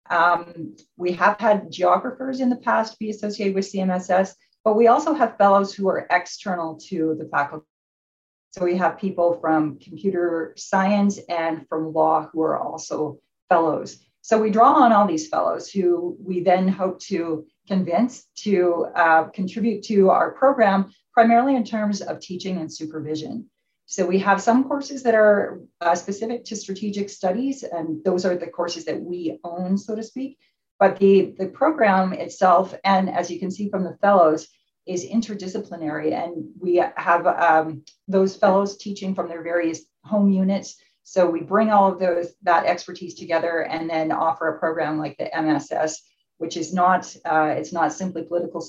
Um, 0.08 0.76
we 0.96 1.12
have 1.12 1.38
had 1.38 1.70
geographers 1.70 2.40
in 2.40 2.50
the 2.50 2.56
past 2.56 2.98
be 2.98 3.10
associated 3.10 3.54
with 3.54 3.70
CMSS 3.70 4.34
but 4.64 4.76
we 4.76 4.88
also 4.88 5.14
have 5.14 5.38
fellows 5.38 5.74
who 5.74 5.88
are 5.88 6.06
external 6.10 6.76
to 6.88 7.16
the 7.18 7.28
faculty. 7.28 7.66
So 8.50 8.64
we 8.64 8.76
have 8.76 8.98
people 8.98 9.38
from 9.40 9.78
computer 9.78 10.54
science 10.56 11.18
and 11.28 11.66
from 11.68 11.92
law 11.92 12.28
who 12.32 12.42
are 12.42 12.58
also 12.58 13.20
fellows. 13.48 13.98
So 14.22 14.40
we 14.40 14.50
draw 14.50 14.72
on 14.74 14.92
all 14.92 15.06
these 15.06 15.28
fellows 15.28 15.70
who 15.70 16.16
we 16.20 16.42
then 16.42 16.68
hope 16.68 17.00
to 17.04 17.46
convince 17.68 18.24
to 18.38 18.86
uh, 18.94 19.24
contribute 19.28 19.84
to 19.84 20.10
our 20.10 20.32
program, 20.32 20.92
primarily 21.14 21.56
in 21.56 21.64
terms 21.64 22.02
of 22.02 22.20
teaching 22.20 22.58
and 22.58 22.72
supervision. 22.72 23.48
So 23.90 24.06
we 24.06 24.20
have 24.20 24.40
some 24.40 24.62
courses 24.68 25.02
that 25.02 25.16
are 25.16 25.62
uh, 25.80 25.96
specific 25.96 26.44
to 26.44 26.54
strategic 26.54 27.10
studies, 27.10 27.64
and 27.64 28.04
those 28.04 28.24
are 28.24 28.36
the 28.36 28.46
courses 28.46 28.84
that 28.84 29.00
we 29.00 29.40
own, 29.42 29.76
so 29.76 29.96
to 29.96 30.02
speak. 30.04 30.38
But 30.78 31.00
the, 31.00 31.34
the 31.36 31.48
program 31.48 32.12
itself, 32.12 32.72
and 32.84 33.10
as 33.10 33.32
you 33.32 33.40
can 33.40 33.50
see 33.50 33.68
from 33.68 33.82
the 33.82 33.98
fellows, 34.00 34.46
is 34.86 35.04
interdisciplinary. 35.04 36.12
And 36.12 36.50
we 36.60 36.76
have 36.76 37.26
um, 37.26 37.82
those 38.06 38.36
fellows 38.36 38.76
teaching 38.76 39.12
from 39.12 39.28
their 39.28 39.42
various 39.42 39.82
home 40.04 40.30
units. 40.30 40.76
So 41.02 41.28
we 41.28 41.40
bring 41.40 41.70
all 41.70 41.92
of 41.92 41.98
those 41.98 42.28
that 42.42 42.66
expertise 42.66 43.16
together 43.16 43.64
and 43.64 43.90
then 43.90 44.12
offer 44.12 44.46
a 44.46 44.60
program 44.60 45.00
like 45.00 45.18
the 45.18 45.36
MSS, 45.36 46.00
which 46.38 46.56
is 46.56 46.72
not 46.72 47.12
uh, 47.24 47.54
it's 47.58 47.72
not 47.72 47.92
simply 47.92 48.22
political 48.22 48.64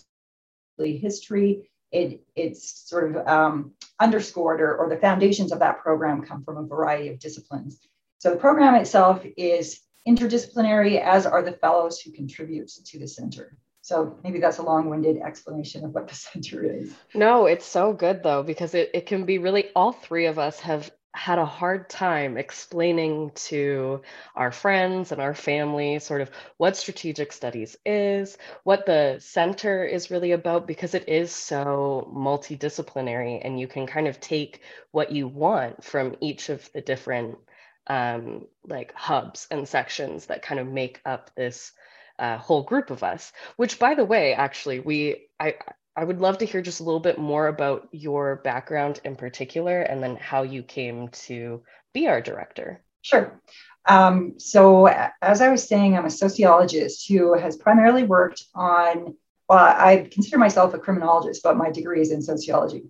history. 0.79 1.69
It, 1.91 2.21
it's 2.35 2.89
sort 2.89 3.15
of 3.15 3.27
um, 3.27 3.73
underscored 3.99 4.61
or, 4.61 4.77
or 4.77 4.89
the 4.89 4.97
foundations 4.97 5.51
of 5.51 5.59
that 5.59 5.79
program 5.79 6.23
come 6.23 6.43
from 6.43 6.57
a 6.57 6.63
variety 6.63 7.09
of 7.09 7.19
disciplines. 7.19 7.79
So 8.19 8.29
the 8.31 8.37
program 8.37 8.75
itself 8.75 9.25
is 9.37 9.81
interdisciplinary, 10.07 11.01
as 11.01 11.25
are 11.25 11.43
the 11.43 11.51
fellows 11.53 11.99
who 11.99 12.11
contribute 12.11 12.69
to 12.85 12.99
the 12.99 13.07
center. 13.07 13.57
So 13.81 14.19
maybe 14.23 14.39
that's 14.39 14.59
a 14.59 14.63
long-winded 14.63 15.17
explanation 15.17 15.83
of 15.83 15.91
what 15.91 16.07
the 16.07 16.15
center 16.31 16.63
is. 16.63 16.93
No, 17.13 17.45
it's 17.47 17.65
so 17.65 17.93
good 17.93 18.23
though, 18.23 18.43
because 18.43 18.73
it, 18.73 18.91
it 18.93 19.05
can 19.05 19.25
be 19.25 19.37
really 19.37 19.69
all 19.75 19.91
three 19.91 20.27
of 20.27 20.39
us 20.39 20.59
have 20.61 20.91
had 21.13 21.39
a 21.39 21.45
hard 21.45 21.89
time 21.89 22.37
explaining 22.37 23.31
to 23.35 24.01
our 24.35 24.51
friends 24.51 25.11
and 25.11 25.21
our 25.21 25.33
family 25.33 25.99
sort 25.99 26.21
of 26.21 26.31
what 26.57 26.77
strategic 26.77 27.33
studies 27.33 27.75
is, 27.85 28.37
what 28.63 28.85
the 28.85 29.17
center 29.19 29.83
is 29.83 30.09
really 30.09 30.31
about, 30.31 30.67
because 30.67 30.93
it 30.93 31.09
is 31.09 31.31
so 31.31 32.09
multidisciplinary 32.15 33.41
and 33.43 33.59
you 33.59 33.67
can 33.67 33.87
kind 33.87 34.07
of 34.07 34.19
take 34.19 34.61
what 34.91 35.11
you 35.11 35.27
want 35.27 35.83
from 35.83 36.15
each 36.21 36.49
of 36.49 36.71
the 36.73 36.81
different 36.81 37.37
um, 37.87 38.47
like 38.65 38.93
hubs 38.93 39.47
and 39.51 39.67
sections 39.67 40.27
that 40.27 40.43
kind 40.43 40.59
of 40.59 40.67
make 40.67 41.01
up 41.05 41.33
this 41.35 41.73
uh, 42.19 42.37
whole 42.37 42.63
group 42.63 42.89
of 42.89 43.03
us. 43.03 43.33
Which, 43.57 43.79
by 43.79 43.95
the 43.95 44.05
way, 44.05 44.33
actually, 44.33 44.79
we 44.79 45.27
I 45.39 45.55
I 45.95 46.03
would 46.03 46.21
love 46.21 46.37
to 46.37 46.45
hear 46.45 46.61
just 46.61 46.79
a 46.79 46.83
little 46.83 47.01
bit 47.01 47.17
more 47.17 47.47
about 47.47 47.89
your 47.91 48.37
background 48.37 49.01
in 49.03 49.15
particular 49.15 49.81
and 49.81 50.01
then 50.01 50.15
how 50.15 50.43
you 50.43 50.63
came 50.63 51.09
to 51.09 51.63
be 51.93 52.07
our 52.07 52.21
director. 52.21 52.81
Sure. 53.01 53.41
Um, 53.87 54.35
so, 54.37 54.87
as 55.21 55.41
I 55.41 55.49
was 55.49 55.67
saying, 55.67 55.97
I'm 55.97 56.05
a 56.05 56.11
sociologist 56.11 57.07
who 57.09 57.37
has 57.37 57.57
primarily 57.57 58.03
worked 58.03 58.43
on, 58.53 59.15
well, 59.49 59.59
I 59.59 60.07
consider 60.11 60.37
myself 60.37 60.73
a 60.73 60.79
criminologist, 60.79 61.41
but 61.43 61.57
my 61.57 61.71
degree 61.71 61.99
is 61.99 62.11
in 62.11 62.21
sociology. 62.21 62.83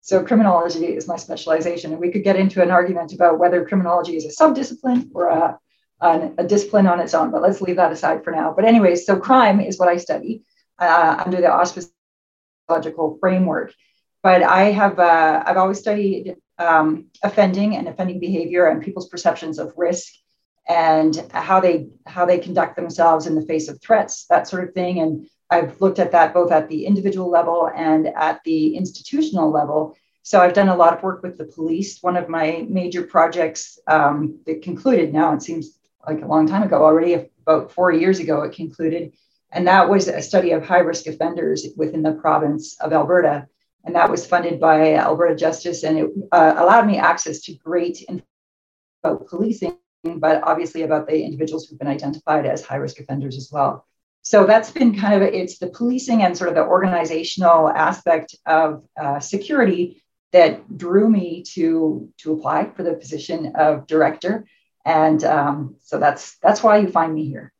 So, 0.00 0.24
criminology 0.24 0.86
is 0.86 1.08
my 1.08 1.16
specialization. 1.16 1.92
And 1.92 2.00
we 2.00 2.10
could 2.10 2.24
get 2.24 2.36
into 2.36 2.62
an 2.62 2.72
argument 2.72 3.12
about 3.12 3.38
whether 3.38 3.64
criminology 3.64 4.16
is 4.16 4.26
a 4.26 4.44
subdiscipline 4.44 5.10
or 5.14 5.28
a, 5.28 5.58
a, 6.00 6.30
a 6.38 6.44
discipline 6.44 6.88
on 6.88 7.00
its 7.00 7.14
own, 7.14 7.30
but 7.30 7.40
let's 7.40 7.62
leave 7.62 7.76
that 7.76 7.92
aside 7.92 8.24
for 8.24 8.32
now. 8.32 8.52
But, 8.54 8.64
anyway, 8.64 8.96
so 8.96 9.16
crime 9.16 9.60
is 9.60 9.78
what 9.78 9.88
I 9.88 9.96
study 9.96 10.42
uh, 10.80 11.22
under 11.24 11.40
the 11.40 11.50
auspices 11.50 11.93
framework. 13.20 13.72
But 14.22 14.42
I 14.42 14.72
have 14.72 14.98
uh, 14.98 15.42
I've 15.46 15.56
always 15.56 15.78
studied 15.78 16.36
um, 16.58 17.06
offending 17.22 17.76
and 17.76 17.88
offending 17.88 18.20
behavior 18.20 18.66
and 18.66 18.82
people's 18.82 19.08
perceptions 19.08 19.58
of 19.58 19.74
risk 19.76 20.12
and 20.66 21.30
how 21.32 21.60
they 21.60 21.88
how 22.06 22.24
they 22.24 22.38
conduct 22.38 22.76
themselves 22.76 23.26
in 23.26 23.34
the 23.34 23.46
face 23.46 23.68
of 23.68 23.80
threats, 23.80 24.26
that 24.26 24.48
sort 24.48 24.66
of 24.66 24.74
thing. 24.74 25.00
And 25.00 25.26
I've 25.50 25.80
looked 25.80 25.98
at 25.98 26.12
that 26.12 26.32
both 26.32 26.50
at 26.52 26.68
the 26.68 26.86
individual 26.86 27.30
level 27.30 27.70
and 27.74 28.08
at 28.08 28.40
the 28.44 28.76
institutional 28.76 29.50
level. 29.50 29.96
So 30.22 30.40
I've 30.40 30.54
done 30.54 30.70
a 30.70 30.76
lot 30.76 30.96
of 30.96 31.02
work 31.02 31.22
with 31.22 31.36
the 31.36 31.44
police. 31.44 32.02
One 32.02 32.16
of 32.16 32.30
my 32.30 32.64
major 32.68 33.02
projects 33.02 33.78
um, 33.86 34.40
that 34.46 34.62
concluded 34.62 35.12
now, 35.12 35.34
it 35.34 35.42
seems 35.42 35.78
like 36.06 36.22
a 36.22 36.26
long 36.26 36.46
time 36.46 36.62
ago 36.62 36.82
already, 36.82 37.28
about 37.46 37.72
four 37.72 37.92
years 37.92 38.20
ago, 38.20 38.42
it 38.42 38.54
concluded, 38.54 39.12
and 39.54 39.68
that 39.68 39.88
was 39.88 40.08
a 40.08 40.20
study 40.20 40.50
of 40.50 40.66
high 40.66 40.80
risk 40.80 41.06
offenders 41.06 41.66
within 41.76 42.02
the 42.02 42.12
province 42.12 42.76
of 42.80 42.92
Alberta. 42.92 43.46
And 43.84 43.94
that 43.94 44.10
was 44.10 44.26
funded 44.26 44.58
by 44.58 44.94
Alberta 44.94 45.36
Justice. 45.36 45.84
And 45.84 45.98
it 45.98 46.10
uh, 46.32 46.54
allowed 46.56 46.86
me 46.86 46.98
access 46.98 47.40
to 47.42 47.54
great 47.54 48.04
info 48.08 48.24
about 49.04 49.28
policing, 49.28 49.78
but 50.16 50.42
obviously 50.42 50.82
about 50.82 51.06
the 51.06 51.22
individuals 51.22 51.66
who've 51.66 51.78
been 51.78 51.88
identified 51.88 52.46
as 52.46 52.64
high 52.64 52.76
risk 52.76 52.98
offenders 52.98 53.36
as 53.36 53.50
well. 53.52 53.86
So 54.22 54.46
that's 54.46 54.70
been 54.70 54.98
kind 54.98 55.14
of 55.14 55.22
it's 55.22 55.58
the 55.58 55.68
policing 55.68 56.22
and 56.22 56.36
sort 56.36 56.48
of 56.48 56.56
the 56.56 56.64
organizational 56.64 57.68
aspect 57.68 58.34
of 58.46 58.82
uh, 59.00 59.20
security 59.20 60.02
that 60.32 60.76
drew 60.76 61.08
me 61.08 61.44
to 61.52 62.10
to 62.18 62.32
apply 62.32 62.70
for 62.74 62.82
the 62.82 62.94
position 62.94 63.52
of 63.54 63.86
director, 63.86 64.46
and 64.84 65.22
um, 65.22 65.76
so 65.82 65.98
that's 65.98 66.38
that's 66.38 66.62
why 66.62 66.78
you 66.78 66.88
find 66.88 67.14
me 67.14 67.28
here. 67.28 67.53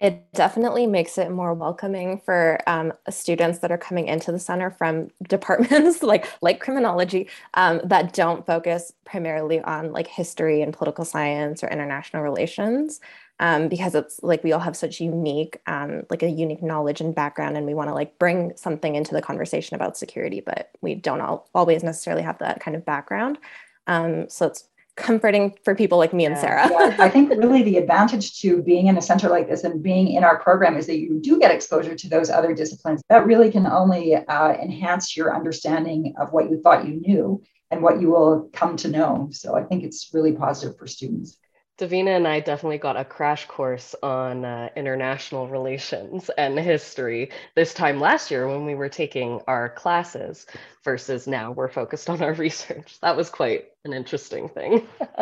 It 0.00 0.32
definitely 0.32 0.86
makes 0.86 1.18
it 1.18 1.30
more 1.30 1.54
welcoming 1.54 2.20
for 2.24 2.60
um, 2.68 2.92
students 3.10 3.58
that 3.58 3.72
are 3.72 3.78
coming 3.78 4.06
into 4.06 4.30
the 4.30 4.38
center 4.38 4.70
from 4.70 5.08
departments 5.28 6.02
like 6.02 6.26
like 6.40 6.60
criminology 6.60 7.28
um, 7.54 7.80
that 7.84 8.12
don't 8.12 8.46
focus 8.46 8.92
primarily 9.04 9.60
on 9.60 9.92
like 9.92 10.06
history 10.06 10.62
and 10.62 10.72
political 10.72 11.04
science 11.04 11.64
or 11.64 11.68
international 11.68 12.22
relations 12.22 13.00
um, 13.40 13.68
because 13.68 13.94
it's 13.94 14.20
like 14.22 14.42
we 14.44 14.52
all 14.52 14.60
have 14.60 14.76
such 14.76 15.00
unique 15.00 15.60
um, 15.66 16.02
like 16.10 16.22
a 16.22 16.30
unique 16.30 16.62
knowledge 16.62 17.00
and 17.00 17.14
background 17.14 17.56
and 17.56 17.66
we 17.66 17.74
want 17.74 17.88
to 17.88 17.94
like 17.94 18.18
bring 18.18 18.52
something 18.56 18.94
into 18.94 19.14
the 19.14 19.22
conversation 19.22 19.74
about 19.74 19.96
security 19.96 20.40
but 20.40 20.70
we 20.80 20.94
don't 20.94 21.20
all, 21.20 21.48
always 21.54 21.82
necessarily 21.82 22.22
have 22.22 22.38
that 22.38 22.60
kind 22.60 22.76
of 22.76 22.84
background. 22.84 23.38
Um, 23.86 24.28
so 24.28 24.46
it's 24.46 24.68
comforting 24.98 25.56
for 25.64 25.74
people 25.74 25.98
like 25.98 26.12
me 26.12 26.26
and 26.26 26.36
Sarah. 26.36 26.68
yeah, 26.70 26.96
I 26.98 27.08
think 27.14 27.30
really 27.30 27.62
the 27.62 27.76
advantage 27.78 28.40
to 28.40 28.62
being 28.62 28.88
in 28.88 28.98
a 28.98 29.02
center 29.02 29.28
like 29.28 29.48
this 29.48 29.64
and 29.64 29.82
being 29.82 30.08
in 30.08 30.24
our 30.24 30.38
program 30.38 30.76
is 30.76 30.86
that 30.86 30.98
you 30.98 31.20
do 31.20 31.38
get 31.38 31.50
exposure 31.50 31.94
to 31.94 32.08
those 32.08 32.30
other 32.30 32.54
disciplines. 32.54 33.00
That 33.08 33.26
really 33.26 33.50
can 33.50 33.66
only 33.66 34.16
uh, 34.16 34.52
enhance 34.52 35.16
your 35.16 35.34
understanding 35.34 36.14
of 36.20 36.32
what 36.32 36.50
you 36.50 36.60
thought 36.60 36.86
you 36.86 37.00
knew 37.00 37.42
and 37.70 37.82
what 37.82 38.00
you 38.00 38.10
will 38.10 38.50
come 38.52 38.76
to 38.78 38.88
know. 38.88 39.28
So 39.32 39.54
I 39.54 39.62
think 39.62 39.84
it's 39.84 40.10
really 40.12 40.32
positive 40.32 40.78
for 40.78 40.86
students. 40.86 41.38
Davina 41.78 42.16
and 42.16 42.26
I 42.26 42.40
definitely 42.40 42.78
got 42.78 42.96
a 42.96 43.04
crash 43.04 43.46
course 43.46 43.94
on 44.02 44.44
uh, 44.44 44.68
international 44.74 45.46
relations 45.46 46.28
and 46.36 46.58
history 46.58 47.30
this 47.54 47.72
time 47.72 48.00
last 48.00 48.32
year 48.32 48.48
when 48.48 48.66
we 48.66 48.74
were 48.74 48.88
taking 48.88 49.40
our 49.46 49.68
classes 49.68 50.46
versus 50.82 51.28
now 51.28 51.52
we're 51.52 51.68
focused 51.68 52.10
on 52.10 52.20
our 52.20 52.32
research. 52.34 52.98
That 53.00 53.16
was 53.16 53.30
quite 53.30 53.66
an 53.88 53.94
interesting 53.94 54.48
thing. 54.48 54.86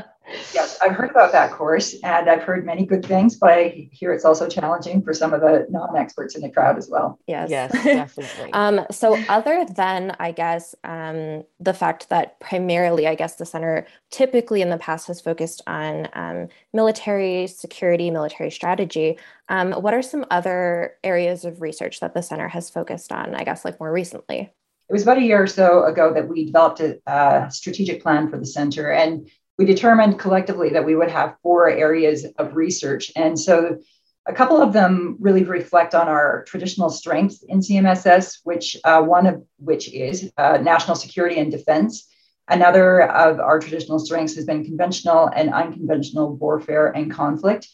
yes, 0.53 0.79
I've 0.83 0.93
heard 0.93 1.11
about 1.11 1.33
that 1.33 1.53
course 1.53 1.95
and 2.03 2.29
I've 2.29 2.43
heard 2.43 2.67
many 2.67 2.85
good 2.85 3.05
things, 3.05 3.37
but 3.37 3.51
I 3.51 3.89
hear 3.93 4.13
it's 4.13 4.25
also 4.25 4.49
challenging 4.49 5.03
for 5.03 5.15
some 5.15 5.33
of 5.33 5.41
the 5.41 5.67
non-experts 5.71 6.35
in 6.35 6.43
the 6.43 6.51
crowd 6.51 6.77
as 6.77 6.91
well. 6.91 7.19
Yes, 7.27 7.49
yes, 7.49 7.73
definitely. 7.85 8.53
um, 8.53 8.81
so 8.91 9.17
other 9.29 9.65
than, 9.65 10.15
I 10.19 10.33
guess, 10.33 10.75
um, 10.85 11.45
the 11.61 11.73
fact 11.73 12.09
that 12.11 12.39
primarily, 12.41 13.07
I 13.07 13.15
guess 13.15 13.37
the 13.37 13.47
center 13.47 13.87
typically 14.11 14.61
in 14.61 14.71
the 14.71 14.79
past 14.79 15.07
has 15.07 15.21
focused 15.21 15.63
on 15.67 16.09
um, 16.13 16.49
military 16.73 17.47
security, 17.47 18.11
military 18.11 18.51
strategy, 18.51 19.19
um, 19.49 19.73
what 19.73 19.95
are 19.95 20.03
some 20.03 20.27
other 20.31 20.95
areas 21.05 21.45
of 21.45 21.63
research 21.63 22.01
that 22.01 22.15
the 22.15 22.23
center 22.23 22.49
has 22.49 22.69
focused 22.69 23.13
on, 23.13 23.35
I 23.35 23.45
guess, 23.45 23.65
like 23.65 23.79
more 23.79 23.93
recently? 23.93 24.53
It 24.89 24.93
was 24.93 25.03
about 25.03 25.19
a 25.19 25.23
year 25.23 25.43
or 25.43 25.47
so 25.47 25.85
ago 25.85 26.13
that 26.15 26.29
we 26.29 26.47
developed 26.47 26.81
a, 26.81 26.99
a, 27.07 27.51
strategic 27.51 28.03
plan 28.03 28.31
for 28.31 28.39
the 28.39 28.47
center 28.47 28.93
and 28.93 29.29
we 29.59 29.65
determined 29.65 30.19
collectively 30.19 30.71
that 30.71 30.85
we 30.85 30.95
would 30.95 31.11
have 31.11 31.37
four 31.43 31.69
areas 31.69 32.27
of 32.39 32.55
research. 32.55 33.11
And 33.17 33.39
so 33.39 33.79
a 34.27 34.33
couple 34.33 34.61
of 34.61 34.73
them 34.73 35.17
really 35.19 35.45
reflect 35.45 35.95
on 35.95 36.09
our 36.09 36.45
traditional 36.47 36.91
strengths 36.91 37.43
in 37.45 37.61
cmss 37.61 38.41
which 38.45 38.77
uh, 38.85 39.01
one 39.01 39.27
of 39.27 39.43
which 39.59 39.93
is 39.93 40.31
uh, 40.37 40.59
national 40.59 40.97
security 40.97 41.39
and 41.39 41.51
defense. 41.51 42.09
Another 42.49 43.03
of 43.03 43.41
our 43.41 43.59
traditional 43.59 43.99
strengths 43.99 44.37
has 44.37 44.45
been 44.45 44.65
conventional 44.65 45.27
and 45.35 45.53
unconventional 45.53 46.37
warfare 46.37 46.89
and 46.89 47.11
conflict. 47.11 47.67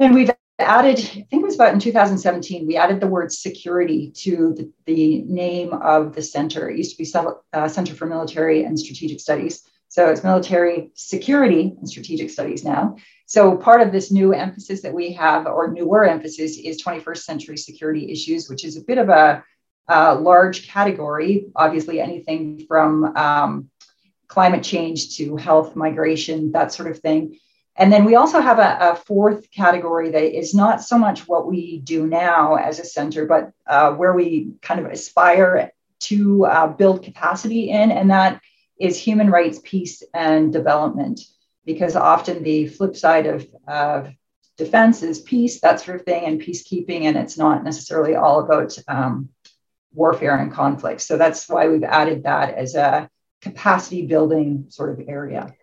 And 0.00 0.14
we've 0.14 0.30
added, 0.60 0.98
I 0.98 1.26
think 1.30 1.42
it 1.42 1.42
was 1.42 1.54
about 1.54 1.74
in 1.74 1.80
2017, 1.80 2.66
we 2.66 2.76
added 2.76 3.00
the 3.00 3.06
word 3.06 3.32
security 3.32 4.10
to 4.16 4.54
the, 4.56 4.70
the 4.86 5.22
name 5.22 5.72
of 5.72 6.14
the 6.14 6.22
center. 6.22 6.70
It 6.70 6.78
used 6.78 6.96
to 6.96 7.02
be 7.02 7.28
uh, 7.52 7.68
Center 7.68 7.94
for 7.94 8.06
Military 8.06 8.64
and 8.64 8.78
Strategic 8.78 9.20
Studies. 9.20 9.62
So 9.90 10.08
it's 10.08 10.22
military 10.22 10.92
security 10.94 11.74
and 11.76 11.88
strategic 11.88 12.30
studies 12.30 12.64
now. 12.64 12.94
So 13.26 13.56
part 13.56 13.82
of 13.82 13.90
this 13.90 14.12
new 14.12 14.32
emphasis 14.32 14.82
that 14.82 14.94
we 14.94 15.12
have, 15.14 15.46
or 15.46 15.72
newer 15.72 16.04
emphasis, 16.04 16.58
is 16.58 16.80
21st 16.80 17.18
century 17.18 17.56
security 17.56 18.12
issues, 18.12 18.48
which 18.48 18.64
is 18.64 18.76
a 18.76 18.84
bit 18.84 18.98
of 18.98 19.08
a, 19.08 19.42
a 19.88 20.14
large 20.14 20.68
category. 20.68 21.46
Obviously, 21.56 22.00
anything 22.00 22.64
from 22.68 23.16
um, 23.16 23.70
climate 24.28 24.62
change 24.62 25.16
to 25.16 25.36
health, 25.36 25.74
migration, 25.74 26.52
that 26.52 26.72
sort 26.72 26.88
of 26.88 27.00
thing. 27.00 27.36
And 27.80 27.90
then 27.90 28.04
we 28.04 28.14
also 28.14 28.40
have 28.40 28.58
a, 28.58 28.92
a, 28.92 28.94
fourth 28.94 29.50
category 29.50 30.10
that 30.10 30.38
is 30.38 30.54
not 30.54 30.82
so 30.82 30.98
much 30.98 31.26
what 31.26 31.46
we 31.46 31.78
do 31.78 32.06
now 32.06 32.56
as 32.56 32.78
a 32.78 32.84
center, 32.84 33.24
but 33.24 33.52
uh, 33.66 33.92
where 33.94 34.12
we 34.12 34.52
kind 34.60 34.80
of 34.80 34.92
aspire 34.92 35.72
to 36.00 36.44
uh, 36.44 36.66
build 36.66 37.02
capacity 37.02 37.70
in, 37.70 37.90
and 37.90 38.10
that 38.10 38.38
is 38.78 38.98
human 38.98 39.30
rights, 39.30 39.60
peace, 39.64 40.02
and 40.12 40.52
development. 40.52 41.22
Because 41.64 41.96
often 41.96 42.42
the 42.42 42.66
flip 42.66 42.96
side 42.96 43.24
of, 43.24 43.46
of 43.66 44.10
defense 44.58 45.02
is 45.02 45.22
peace, 45.22 45.62
that 45.62 45.80
sort 45.80 46.00
of 46.00 46.04
thing, 46.04 46.24
and 46.26 46.38
peacekeeping, 46.38 47.04
and 47.04 47.16
it's 47.16 47.38
not 47.38 47.64
necessarily 47.64 48.14
all 48.14 48.40
about 48.40 48.76
um, 48.88 49.30
warfare 49.94 50.36
and 50.36 50.52
conflict. 50.52 51.00
So 51.00 51.16
that's 51.16 51.48
why 51.48 51.68
we've 51.68 51.82
added 51.82 52.24
that 52.24 52.54
as 52.54 52.74
a 52.74 53.08
capacity 53.40 54.06
building 54.06 54.66
sort 54.68 54.90
of 54.90 55.08
area. 55.08 55.54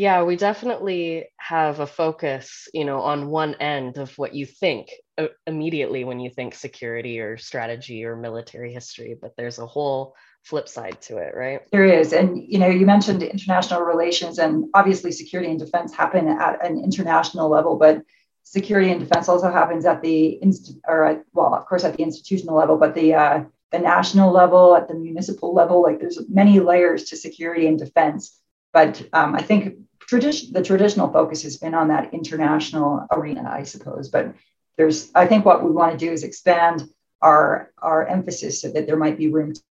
Yeah, 0.00 0.22
we 0.22 0.36
definitely 0.36 1.26
have 1.36 1.80
a 1.80 1.86
focus, 1.86 2.68
you 2.72 2.86
know, 2.86 3.00
on 3.02 3.28
one 3.28 3.54
end 3.56 3.98
of 3.98 4.16
what 4.16 4.34
you 4.34 4.46
think 4.46 4.88
uh, 5.18 5.26
immediately 5.46 6.04
when 6.04 6.20
you 6.20 6.30
think 6.30 6.54
security 6.54 7.20
or 7.20 7.36
strategy 7.36 8.06
or 8.06 8.16
military 8.16 8.72
history, 8.72 9.14
but 9.20 9.32
there's 9.36 9.58
a 9.58 9.66
whole 9.66 10.14
flip 10.42 10.68
side 10.70 10.98
to 11.02 11.18
it, 11.18 11.34
right? 11.36 11.60
There 11.70 11.84
is. 11.84 12.14
And, 12.14 12.42
you 12.52 12.58
know, 12.58 12.68
you 12.68 12.86
mentioned 12.86 13.22
international 13.22 13.82
relations 13.82 14.38
and 14.38 14.70
obviously 14.72 15.12
security 15.12 15.50
and 15.50 15.60
defense 15.60 15.92
happen 15.92 16.28
at 16.28 16.64
an 16.64 16.82
international 16.82 17.50
level, 17.50 17.76
but 17.76 18.02
security 18.42 18.90
and 18.90 19.00
defense 19.00 19.28
also 19.28 19.52
happens 19.52 19.84
at 19.84 20.00
the, 20.00 20.42
inst- 20.42 20.78
or 20.88 21.04
at, 21.04 21.24
well, 21.34 21.54
of 21.54 21.66
course, 21.66 21.84
at 21.84 21.98
the 21.98 22.02
institutional 22.02 22.56
level, 22.56 22.78
but 22.78 22.94
the, 22.94 23.12
uh, 23.12 23.44
the 23.70 23.78
national 23.78 24.32
level, 24.32 24.74
at 24.76 24.88
the 24.88 24.94
municipal 24.94 25.52
level, 25.52 25.82
like 25.82 26.00
there's 26.00 26.18
many 26.30 26.58
layers 26.58 27.04
to 27.10 27.18
security 27.18 27.66
and 27.66 27.78
defense 27.78 28.40
But 28.72 29.02
um, 29.12 29.34
I 29.34 29.42
think 29.42 29.76
tradition, 30.10 30.52
the 30.52 30.62
traditional 30.62 31.10
focus 31.12 31.44
has 31.44 31.56
been 31.56 31.72
on 31.72 31.88
that 31.88 32.12
international 32.12 33.06
arena, 33.12 33.48
I 33.48 33.62
suppose. 33.62 34.08
But 34.08 34.34
there's, 34.76 35.08
I 35.14 35.26
think 35.26 35.44
what 35.44 35.64
we 35.64 35.70
want 35.70 35.92
to 35.92 36.04
do 36.04 36.10
is 36.10 36.24
expand 36.24 36.82
our, 37.22 37.70
our 37.78 38.04
emphasis 38.06 38.60
so 38.60 38.72
that 38.72 38.86
there 38.88 38.96
might 38.96 39.16
be 39.16 39.28
room 39.28 39.54
to 39.54 39.62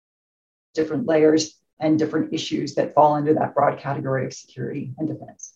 different 0.73 1.07
layers 1.07 1.59
and 1.77 1.99
different 1.99 2.33
issues 2.33 2.75
that 2.75 2.93
fall 2.93 3.15
under 3.15 3.33
that 3.33 3.53
broad 3.53 3.79
category 3.79 4.25
of 4.25 4.33
security 4.33 4.93
and 4.97 5.09
defense. 5.09 5.55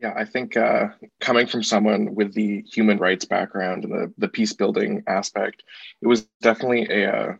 Yeah, 0.00 0.14
I 0.16 0.24
think 0.24 0.56
uh, 0.56 0.88
coming 1.20 1.46
from 1.46 1.62
someone 1.62 2.14
with 2.14 2.32
the 2.32 2.62
human 2.62 2.96
rights 2.96 3.26
background 3.26 3.84
and 3.84 3.92
the, 3.92 4.12
the 4.16 4.28
peace 4.28 4.54
building 4.54 5.02
aspect, 5.06 5.62
it 6.00 6.06
was 6.06 6.22
definitely 6.40 6.86
a. 6.90 7.12
Uh, 7.12 7.32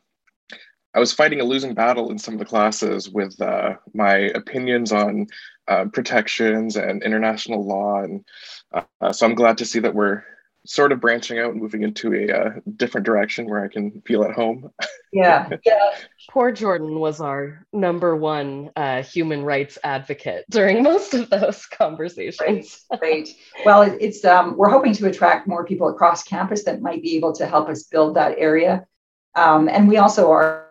I 0.94 0.98
was 0.98 1.12
fighting 1.12 1.42
a 1.42 1.44
losing 1.44 1.74
battle 1.74 2.10
in 2.10 2.18
some 2.18 2.32
of 2.32 2.40
the 2.40 2.46
classes 2.46 3.10
with 3.10 3.38
uh, 3.42 3.74
my 3.92 4.16
opinions 4.34 4.92
on 4.92 5.26
uh, 5.68 5.86
protections 5.92 6.76
and 6.76 7.02
international 7.02 7.66
law, 7.66 8.02
and 8.02 8.24
uh, 8.72 9.12
so 9.12 9.26
I'm 9.26 9.34
glad 9.34 9.58
to 9.58 9.64
see 9.64 9.80
that 9.80 9.94
we're 9.94 10.24
sort 10.66 10.92
of 10.92 11.00
branching 11.00 11.38
out 11.38 11.52
and 11.52 11.60
moving 11.60 11.82
into 11.82 12.12
a 12.12 12.30
uh, 12.30 12.50
different 12.76 13.06
direction 13.06 13.48
where 13.48 13.64
I 13.64 13.68
can 13.68 14.02
feel 14.04 14.24
at 14.24 14.32
home. 14.32 14.70
Yeah, 15.12 15.48
yeah. 15.64 15.90
Poor 16.30 16.52
Jordan 16.52 16.98
was 16.98 17.20
our 17.20 17.66
number 17.72 18.16
one 18.16 18.70
uh, 18.76 19.02
human 19.02 19.44
rights 19.44 19.78
advocate 19.84 20.44
during 20.50 20.82
most 20.82 21.14
of 21.14 21.30
those 21.30 21.66
conversations. 21.66 22.84
Great. 22.90 23.00
Great. 23.00 23.36
Well, 23.64 23.82
it's 23.82 24.24
um, 24.24 24.56
we're 24.56 24.70
hoping 24.70 24.92
to 24.94 25.06
attract 25.06 25.46
more 25.46 25.64
people 25.64 25.88
across 25.88 26.22
campus 26.22 26.64
that 26.64 26.82
might 26.82 27.02
be 27.02 27.16
able 27.16 27.32
to 27.34 27.46
help 27.46 27.68
us 27.68 27.84
build 27.84 28.16
that 28.16 28.36
area, 28.38 28.86
um, 29.34 29.68
and 29.68 29.88
we 29.88 29.96
also 29.98 30.30
are 30.30 30.65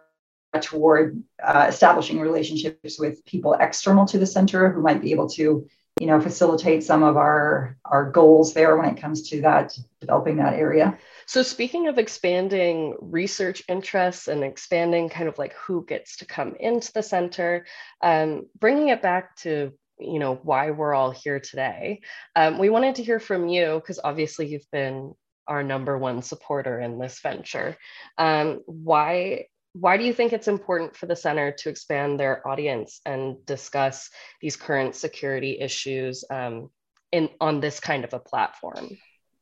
toward 0.62 1.24
uh, 1.44 1.66
establishing 1.70 2.20
relationships 2.20 3.00
with 3.00 3.26
people 3.26 3.54
external 3.54 4.06
to 4.06 4.18
the 4.18 4.26
center 4.26 4.72
who 4.72 4.82
might 4.82 5.02
be 5.02 5.12
able 5.12 5.30
to 5.30 5.68
you 6.00 6.08
know 6.08 6.20
facilitate 6.20 6.84
some 6.84 7.04
of 7.04 7.16
our 7.16 7.78
our 7.86 8.12
goals 8.12 8.54
there 8.54 8.76
when 8.76 8.90
it 8.90 9.00
comes 9.00 9.30
to 9.30 9.42
that 9.42 9.78
developing 10.02 10.38
that 10.38 10.54
area. 10.54 10.98
So 11.26 11.42
speaking 11.42 11.88
of 11.88 11.98
expanding 11.98 12.98
research 13.00 13.64
interests 13.68 14.28
and 14.28 14.44
expanding 14.44 15.10
kind 15.10 15.30
of 15.30 15.38
like 15.38 15.54
who 15.54 15.86
gets 15.86 16.18
to 16.18 16.26
come 16.26 16.56
into 16.60 16.92
the 16.94 17.04
center 17.04 17.66
um, 18.02 18.48
bringing 18.60 18.90
it 18.90 19.02
back 19.02 19.36
to 19.38 19.72
you 19.98 20.20
know 20.20 20.36
why 20.44 20.72
we're 20.72 20.94
all 20.94 21.12
here 21.12 21.40
today 21.40 22.02
um, 22.36 22.60
we 22.60 22.70
wanted 22.70 22.96
to 22.96 23.04
hear 23.04 23.20
from 23.20 23.48
you 23.48 23.76
because 23.76 24.00
obviously 24.04 24.48
you've 24.48 24.70
been 24.72 25.14
our 25.48 25.64
number 25.64 25.98
one 25.98 26.22
supporter 26.22 26.80
in 26.80 27.00
this 27.00 27.20
venture. 27.20 27.78
Um, 28.18 28.62
why 28.66 29.46
why 29.78 29.98
do 29.98 30.06
you 30.06 30.14
think 30.14 30.32
it's 30.32 30.48
important 30.48 30.96
for 30.96 31.06
the 31.06 31.16
center 31.16 31.52
to 31.52 31.70
expand 31.70 32.18
their 32.18 32.48
audience 32.48 33.02
and 33.06 33.46
discuss 33.46 34.10
these 34.40 34.56
current 34.56 34.96
security 34.96 35.60
issues 35.60 36.24
um, 36.30 36.70
in 37.12 37.30
on 37.42 37.60
this 37.60 37.82
kind 37.82 38.06
of 38.06 38.14
a 38.14 38.20
platform? 38.20 38.98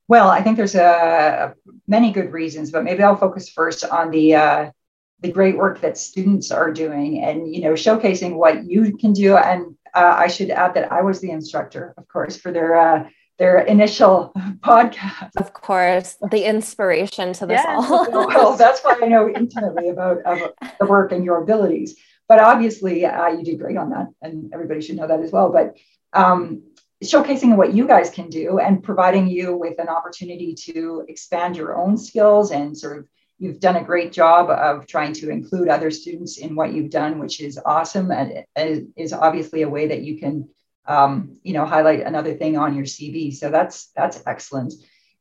Well, 0.07 0.29
I 0.29 0.41
think 0.41 0.57
there's 0.57 0.75
uh, 0.75 1.53
many 1.87 2.11
good 2.11 2.31
reasons, 2.33 2.71
but 2.71 2.83
maybe 2.83 3.03
I'll 3.03 3.15
focus 3.15 3.49
first 3.49 3.85
on 3.85 4.09
the 4.09 4.35
uh, 4.35 4.71
the 5.19 5.31
great 5.31 5.55
work 5.55 5.81
that 5.81 5.99
students 5.99 6.51
are 6.51 6.73
doing, 6.73 7.23
and 7.23 7.53
you 7.53 7.61
know, 7.61 7.73
showcasing 7.73 8.33
what 8.35 8.65
you 8.65 8.97
can 8.97 9.13
do. 9.13 9.37
And 9.37 9.75
uh, 9.93 10.15
I 10.17 10.27
should 10.27 10.49
add 10.49 10.73
that 10.73 10.91
I 10.91 11.03
was 11.03 11.21
the 11.21 11.29
instructor, 11.29 11.93
of 11.95 12.07
course, 12.07 12.37
for 12.37 12.51
their 12.51 12.75
uh, 12.75 13.09
their 13.39 13.59
initial 13.59 14.31
podcast. 14.59 15.31
Of 15.37 15.53
course, 15.53 16.17
the 16.31 16.47
inspiration 16.47 17.33
to 17.33 17.45
this 17.45 17.61
yes. 17.63 17.89
all. 17.89 18.11
well, 18.27 18.57
that's 18.57 18.81
why 18.81 18.99
I 19.01 19.07
know 19.07 19.29
intimately 19.29 19.89
about, 19.89 20.19
about, 20.21 20.55
the 20.79 20.85
work 20.85 21.11
and 21.11 21.25
your 21.25 21.41
abilities. 21.41 21.95
But 22.27 22.39
obviously, 22.39 23.05
uh, 23.05 23.29
you 23.29 23.43
did 23.43 23.59
great 23.59 23.77
on 23.77 23.89
that, 23.89 24.07
and 24.21 24.53
everybody 24.53 24.81
should 24.81 24.95
know 24.95 25.07
that 25.07 25.19
as 25.19 25.31
well. 25.31 25.51
But 25.51 25.77
um, 26.13 26.63
showcasing 27.03 27.55
what 27.57 27.73
you 27.73 27.87
guys 27.87 28.09
can 28.09 28.29
do 28.29 28.59
and 28.59 28.83
providing 28.83 29.27
you 29.27 29.55
with 29.55 29.79
an 29.79 29.89
opportunity 29.89 30.55
to 30.55 31.05
expand 31.07 31.57
your 31.57 31.75
own 31.75 31.97
skills 31.97 32.51
and 32.51 32.77
sort 32.77 32.99
of 32.99 33.07
you've 33.39 33.59
done 33.59 33.75
a 33.75 33.83
great 33.83 34.13
job 34.13 34.49
of 34.49 34.87
trying 34.87 35.11
to 35.11 35.29
include 35.29 35.67
other 35.67 35.91
students 35.91 36.37
in 36.37 36.55
what 36.55 36.71
you've 36.71 36.89
done, 36.89 37.19
which 37.19 37.41
is 37.41 37.59
awesome 37.65 38.11
and 38.11 38.45
it 38.55 38.87
is 38.95 39.11
obviously 39.11 39.63
a 39.63 39.69
way 39.69 39.87
that 39.87 40.01
you 40.01 40.17
can 40.17 40.47
um, 40.85 41.37
you 41.43 41.53
know, 41.53 41.65
highlight 41.65 42.01
another 42.01 42.33
thing 42.33 42.57
on 42.57 42.75
your 42.75 42.85
CV. 42.85 43.33
So 43.33 43.49
that's 43.49 43.87
that's 43.95 44.21
excellent. 44.25 44.73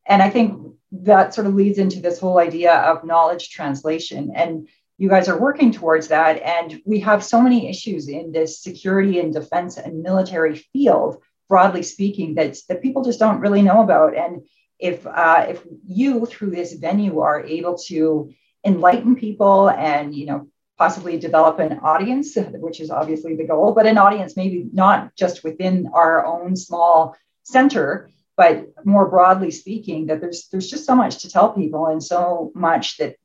And 0.07 0.23
I 0.23 0.31
think 0.31 0.75
that 0.93 1.35
sort 1.35 1.47
of 1.47 1.55
leads 1.55 1.79
into 1.79 2.01
this 2.01 2.19
whole 2.19 2.39
idea 2.39 2.75
of 2.75 3.05
knowledge 3.05 3.51
translation. 3.51 4.33
And 4.35 4.69
you 4.99 5.09
guys 5.09 5.29
are 5.29 5.39
working 5.39 5.73
towards 5.73 6.09
that. 6.09 6.43
And 6.43 6.81
we 6.85 7.01
have 7.01 7.25
so 7.25 7.41
many 7.41 7.69
issues 7.69 8.09
in 8.09 8.33
this 8.33 8.61
security 8.61 9.21
and 9.21 9.33
defense 9.33 9.77
and 9.77 10.03
military 10.03 10.57
field, 10.57 11.23
broadly 11.49 11.83
speaking, 11.83 12.35
that, 12.35 12.57
that 12.69 12.83
people 12.83 13.05
just 13.05 13.21
don't 13.21 13.41
really 13.41 13.63
know 13.63 13.83
about. 13.83 14.17
And 14.17 14.43
if 14.79 15.07
uh, 15.07 15.47
if 15.49 15.63
you 15.87 16.27
through 16.27 16.51
this 16.51 16.73
venue 16.75 17.21
are 17.21 17.45
able 17.45 17.79
to 17.79 18.33
enlighten 18.65 19.17
people 19.17 19.71
and 19.71 20.15
you 20.15 20.27
know 20.27 20.49
possibly 20.79 21.19
develop 21.19 21.59
an 21.59 21.79
audience, 21.83 22.37
which 22.37 22.81
is 22.81 22.91
obviously 22.91 23.37
the 23.37 23.47
goal, 23.47 23.73
but 23.73 23.87
an 23.87 23.99
audience 23.99 24.37
maybe 24.37 24.69
not 24.73 25.15
just 25.17 25.45
within 25.45 25.91
our 25.93 26.25
own 26.25 26.57
small 26.57 27.17
center, 27.43 28.11
but 28.37 28.73
more 28.85 29.09
broadly 29.09 29.51
speaking, 29.51 30.07
that 30.07 30.21
there's 30.21 30.49
there's 30.49 30.71
just 30.71 30.87
so 30.87 30.95
much 30.95 31.19
to 31.23 31.31
tell 31.31 31.53
people 31.53 31.87
and 31.87 32.03
so 32.03 32.51
much 32.55 32.97
that 32.97 33.17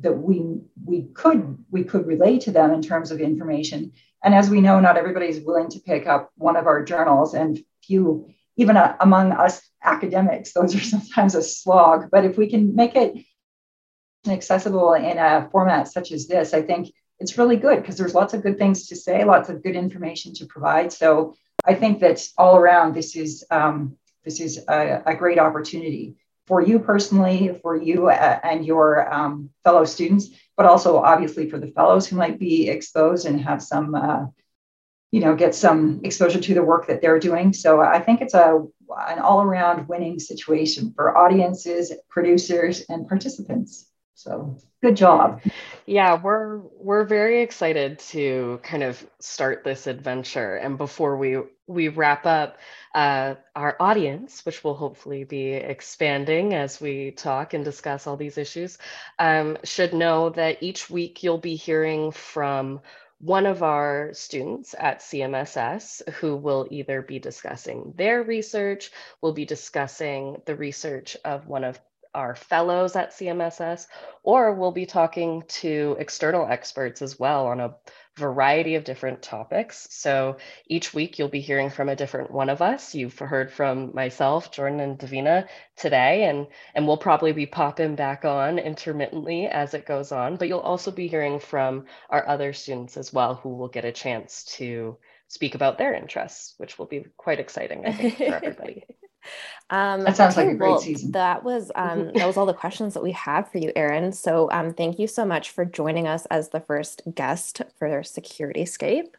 that 0.00 0.12
we 0.12 0.60
we 0.84 1.02
could 1.14 1.58
we 1.70 1.84
could 1.84 2.06
relate 2.06 2.42
to 2.42 2.50
them 2.50 2.72
in 2.72 2.82
terms 2.82 3.10
of 3.10 3.20
information. 3.20 3.92
And 4.22 4.34
as 4.34 4.50
we 4.50 4.60
know, 4.60 4.80
not 4.80 4.98
everybody 4.98 5.28
is 5.28 5.40
willing 5.40 5.70
to 5.70 5.80
pick 5.80 6.06
up 6.06 6.30
one 6.36 6.56
of 6.56 6.66
our 6.66 6.84
journals, 6.84 7.34
and 7.34 7.58
few 7.82 8.28
even 8.56 8.76
uh, 8.76 8.96
among 9.00 9.32
us 9.32 9.62
academics, 9.82 10.52
those 10.52 10.74
are 10.74 10.80
sometimes 10.80 11.34
a 11.34 11.42
slog. 11.42 12.10
But 12.10 12.24
if 12.24 12.36
we 12.36 12.50
can 12.50 12.74
make 12.74 12.94
it 12.94 13.24
accessible 14.26 14.94
in 14.94 15.18
a 15.18 15.48
format 15.50 15.88
such 15.88 16.12
as 16.12 16.26
this, 16.26 16.52
I 16.52 16.62
think 16.62 16.92
it's 17.18 17.38
really 17.38 17.56
good 17.56 17.80
because 17.80 17.96
there's 17.96 18.14
lots 18.14 18.34
of 18.34 18.42
good 18.42 18.58
things 18.58 18.88
to 18.88 18.96
say, 18.96 19.24
lots 19.24 19.48
of 19.48 19.62
good 19.62 19.76
information 19.76 20.32
to 20.34 20.46
provide. 20.46 20.92
So 20.92 21.34
I 21.64 21.74
think 21.74 22.00
that 22.00 22.26
all 22.38 22.56
around 22.56 22.94
this 22.94 23.16
is 23.16 23.44
um, 23.50 23.96
this 24.24 24.40
is 24.40 24.64
a, 24.68 25.02
a, 25.06 25.14
great 25.14 25.38
opportunity 25.38 26.16
for 26.46 26.60
you 26.60 26.78
personally, 26.78 27.58
for 27.62 27.76
you 27.76 28.08
uh, 28.08 28.40
and 28.42 28.66
your 28.66 29.12
um, 29.12 29.50
fellow 29.64 29.84
students, 29.84 30.28
but 30.56 30.66
also 30.66 30.98
obviously 30.98 31.48
for 31.48 31.58
the 31.58 31.68
fellows 31.68 32.06
who 32.06 32.16
might 32.16 32.38
be 32.38 32.68
exposed 32.68 33.26
and 33.26 33.40
have 33.40 33.62
some, 33.62 33.94
uh, 33.94 34.26
you 35.10 35.20
know, 35.20 35.34
get 35.34 35.54
some 35.54 36.00
exposure 36.04 36.40
to 36.40 36.54
the 36.54 36.62
work 36.62 36.86
that 36.86 37.00
they're 37.00 37.18
doing. 37.18 37.52
So 37.52 37.80
I 37.80 38.00
think 38.00 38.20
it's 38.20 38.34
a 38.34 38.66
an 39.08 39.18
all 39.20 39.42
around 39.42 39.88
winning 39.88 40.18
situation 40.18 40.92
for 40.94 41.16
audiences, 41.16 41.92
producers, 42.08 42.84
and 42.88 43.08
participants. 43.08 43.89
So 44.20 44.58
good 44.82 44.98
job. 44.98 45.40
Yeah, 45.86 46.20
we're 46.20 46.58
we're 46.58 47.04
very 47.04 47.40
excited 47.40 48.00
to 48.10 48.60
kind 48.62 48.82
of 48.82 49.02
start 49.18 49.64
this 49.64 49.86
adventure. 49.86 50.56
And 50.56 50.76
before 50.76 51.16
we 51.16 51.38
we 51.66 51.88
wrap 51.88 52.26
up, 52.26 52.58
uh, 52.94 53.36
our 53.56 53.76
audience, 53.80 54.44
which 54.44 54.62
will 54.62 54.74
hopefully 54.74 55.24
be 55.24 55.52
expanding 55.52 56.52
as 56.52 56.82
we 56.82 57.12
talk 57.12 57.54
and 57.54 57.64
discuss 57.64 58.06
all 58.06 58.18
these 58.18 58.36
issues, 58.36 58.76
um, 59.18 59.56
should 59.64 59.94
know 59.94 60.28
that 60.28 60.62
each 60.62 60.90
week 60.90 61.22
you'll 61.22 61.38
be 61.38 61.56
hearing 61.56 62.12
from 62.12 62.82
one 63.20 63.46
of 63.46 63.62
our 63.62 64.10
students 64.12 64.74
at 64.78 65.00
CMSS 65.00 66.06
who 66.14 66.36
will 66.36 66.68
either 66.70 67.00
be 67.00 67.18
discussing 67.18 67.94
their 67.96 68.22
research, 68.22 68.90
will 69.22 69.32
be 69.32 69.46
discussing 69.46 70.42
the 70.44 70.56
research 70.56 71.16
of 71.24 71.46
one 71.46 71.64
of 71.64 71.80
our 72.14 72.34
fellows 72.34 72.96
at 72.96 73.12
CMSS, 73.12 73.86
or 74.22 74.54
we'll 74.54 74.72
be 74.72 74.86
talking 74.86 75.44
to 75.48 75.96
external 75.98 76.46
experts 76.46 77.02
as 77.02 77.18
well 77.18 77.46
on 77.46 77.60
a 77.60 77.74
variety 78.16 78.74
of 78.74 78.84
different 78.84 79.22
topics. 79.22 79.86
So 79.90 80.36
each 80.66 80.92
week 80.92 81.18
you'll 81.18 81.28
be 81.28 81.40
hearing 81.40 81.70
from 81.70 81.88
a 81.88 81.96
different 81.96 82.30
one 82.30 82.50
of 82.50 82.60
us. 82.60 82.94
You've 82.94 83.18
heard 83.18 83.52
from 83.52 83.94
myself, 83.94 84.52
Jordan, 84.52 84.80
and 84.80 84.98
Davina 84.98 85.48
today, 85.76 86.24
and, 86.24 86.46
and 86.74 86.86
we'll 86.86 86.96
probably 86.96 87.32
be 87.32 87.46
popping 87.46 87.94
back 87.96 88.24
on 88.24 88.58
intermittently 88.58 89.46
as 89.46 89.74
it 89.74 89.86
goes 89.86 90.12
on. 90.12 90.36
But 90.36 90.48
you'll 90.48 90.60
also 90.60 90.90
be 90.90 91.08
hearing 91.08 91.40
from 91.40 91.86
our 92.10 92.26
other 92.26 92.52
students 92.52 92.96
as 92.96 93.12
well, 93.12 93.36
who 93.36 93.56
will 93.56 93.68
get 93.68 93.84
a 93.84 93.92
chance 93.92 94.44
to 94.56 94.98
speak 95.28 95.54
about 95.54 95.78
their 95.78 95.94
interests, 95.94 96.54
which 96.58 96.78
will 96.78 96.86
be 96.86 97.04
quite 97.16 97.40
exciting, 97.40 97.86
I 97.86 97.92
think, 97.92 98.16
for 98.16 98.24
everybody. 98.34 98.84
Um, 99.70 100.02
that 100.02 100.16
sounds 100.16 100.36
okay, 100.36 100.46
like 100.46 100.54
a 100.54 100.58
great 100.58 100.70
well, 100.70 100.80
season. 100.80 101.12
That 101.12 101.44
was 101.44 101.70
um, 101.74 102.12
that 102.14 102.26
was 102.26 102.36
all 102.36 102.46
the 102.46 102.54
questions 102.54 102.94
that 102.94 103.02
we 103.02 103.12
had 103.12 103.42
for 103.42 103.58
you, 103.58 103.72
Erin. 103.76 104.12
So 104.12 104.50
um, 104.50 104.74
thank 104.74 104.98
you 104.98 105.06
so 105.06 105.24
much 105.24 105.50
for 105.50 105.64
joining 105.64 106.08
us 106.08 106.26
as 106.26 106.48
the 106.48 106.60
first 106.60 107.02
guest 107.14 107.62
for 107.78 108.02
Security 108.02 108.64
Scape. 108.64 109.16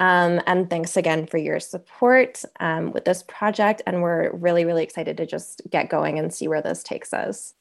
Um, 0.00 0.40
and 0.46 0.68
thanks 0.68 0.96
again 0.96 1.26
for 1.26 1.38
your 1.38 1.60
support 1.60 2.42
um, 2.60 2.92
with 2.92 3.04
this 3.04 3.22
project. 3.22 3.82
And 3.86 4.02
we're 4.02 4.30
really, 4.32 4.64
really 4.64 4.82
excited 4.82 5.16
to 5.18 5.26
just 5.26 5.62
get 5.70 5.88
going 5.88 6.18
and 6.18 6.34
see 6.34 6.48
where 6.48 6.62
this 6.62 6.82
takes 6.82 7.12
us. 7.14 7.54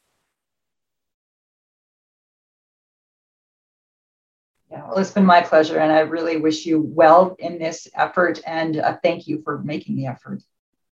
Yeah, 4.73 4.87
well, 4.87 4.97
it's 4.97 5.11
been 5.11 5.25
my 5.25 5.41
pleasure, 5.41 5.77
and 5.77 5.91
I 5.91 5.99
really 5.99 6.37
wish 6.37 6.65
you 6.65 6.81
well 6.81 7.35
in 7.37 7.59
this 7.59 7.87
effort, 7.93 8.41
and 8.43 8.77
uh, 8.77 8.97
thank 9.03 9.27
you 9.27 9.43
for 9.43 9.59
making 9.59 9.95
the 9.95 10.07
effort. 10.07 10.41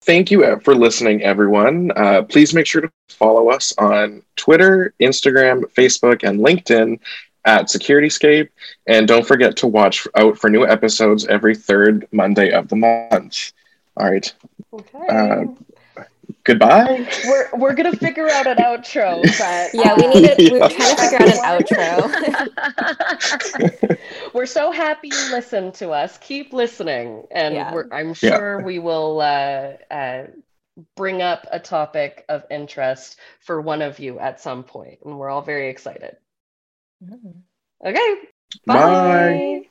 Thank 0.05 0.31
you 0.31 0.61
for 0.61 0.75
listening, 0.75 1.23
everyone. 1.23 1.91
Uh, 1.97 2.23
please 2.23 2.53
make 2.53 2.67
sure 2.67 2.83
to 2.83 2.91
follow 3.09 3.49
us 3.49 3.73
on 3.79 4.23
Twitter, 4.37 4.93
Instagram, 5.01 5.63
Facebook, 5.73 6.29
and 6.29 6.41
LinkedIn 6.41 7.01
at 7.47 7.69
Securityscape. 7.69 8.51
And 8.87 9.09
don't 9.09 9.27
forget 9.27 9.57
to 9.59 9.67
watch 9.67 10.07
out 10.15 10.37
for 10.37 10.51
new 10.51 10.67
episodes 10.67 11.27
every 11.27 11.57
third 11.57 12.07
Monday 12.13 12.51
of 12.51 12.69
the 12.69 12.77
month. 12.77 13.53
All 13.97 14.11
right. 14.11 14.31
Okay. 14.75 15.07
Uh, 15.09 15.45
goodbye. 16.45 17.09
We're 17.27 17.49
we're 17.55 17.75
gonna 17.75 17.97
figure 17.97 18.29
out 18.29 18.47
an 18.47 18.59
outro, 18.59 19.23
but 19.39 19.71
yeah, 19.75 19.95
we 19.97 20.07
need 20.07 20.25
it. 20.25 20.53
We're 20.53 20.69
trying 20.69 20.97
to 20.97 21.03
figure 21.03 21.27
out 21.27 21.33
an 21.35 21.65
outro. 23.83 23.99
we're 24.35 24.47
so 24.47 24.71
happy 24.71 25.09
you 25.09 25.33
listened 25.33 25.75
to 25.75 25.91
us. 25.91 26.19
Keep 26.19 26.53
listening, 26.53 27.25
and 27.31 27.55
yeah. 27.55 27.83
I'm 27.91 28.15
sure 28.15 28.61
yeah. 28.61 28.65
we 28.65 28.79
will 28.79 29.21
uh, 29.21 29.73
uh, 29.91 30.27
bring 30.97 31.23
up 31.23 31.47
a 31.51 31.59
topic 31.59 32.25
of 32.29 32.45
interest 32.51 33.19
for 33.41 33.61
one 33.61 33.83
of 33.83 33.99
you 33.99 34.19
at 34.19 34.41
some 34.41 34.63
point, 34.63 35.01
and 35.05 35.19
we're 35.19 35.31
all 35.31 35.43
very 35.43 35.69
excited. 35.69 36.17
Mm-hmm. 37.05 37.41
Okay. 37.87 38.15
Bye. 38.67 38.75
Bye. 38.75 39.69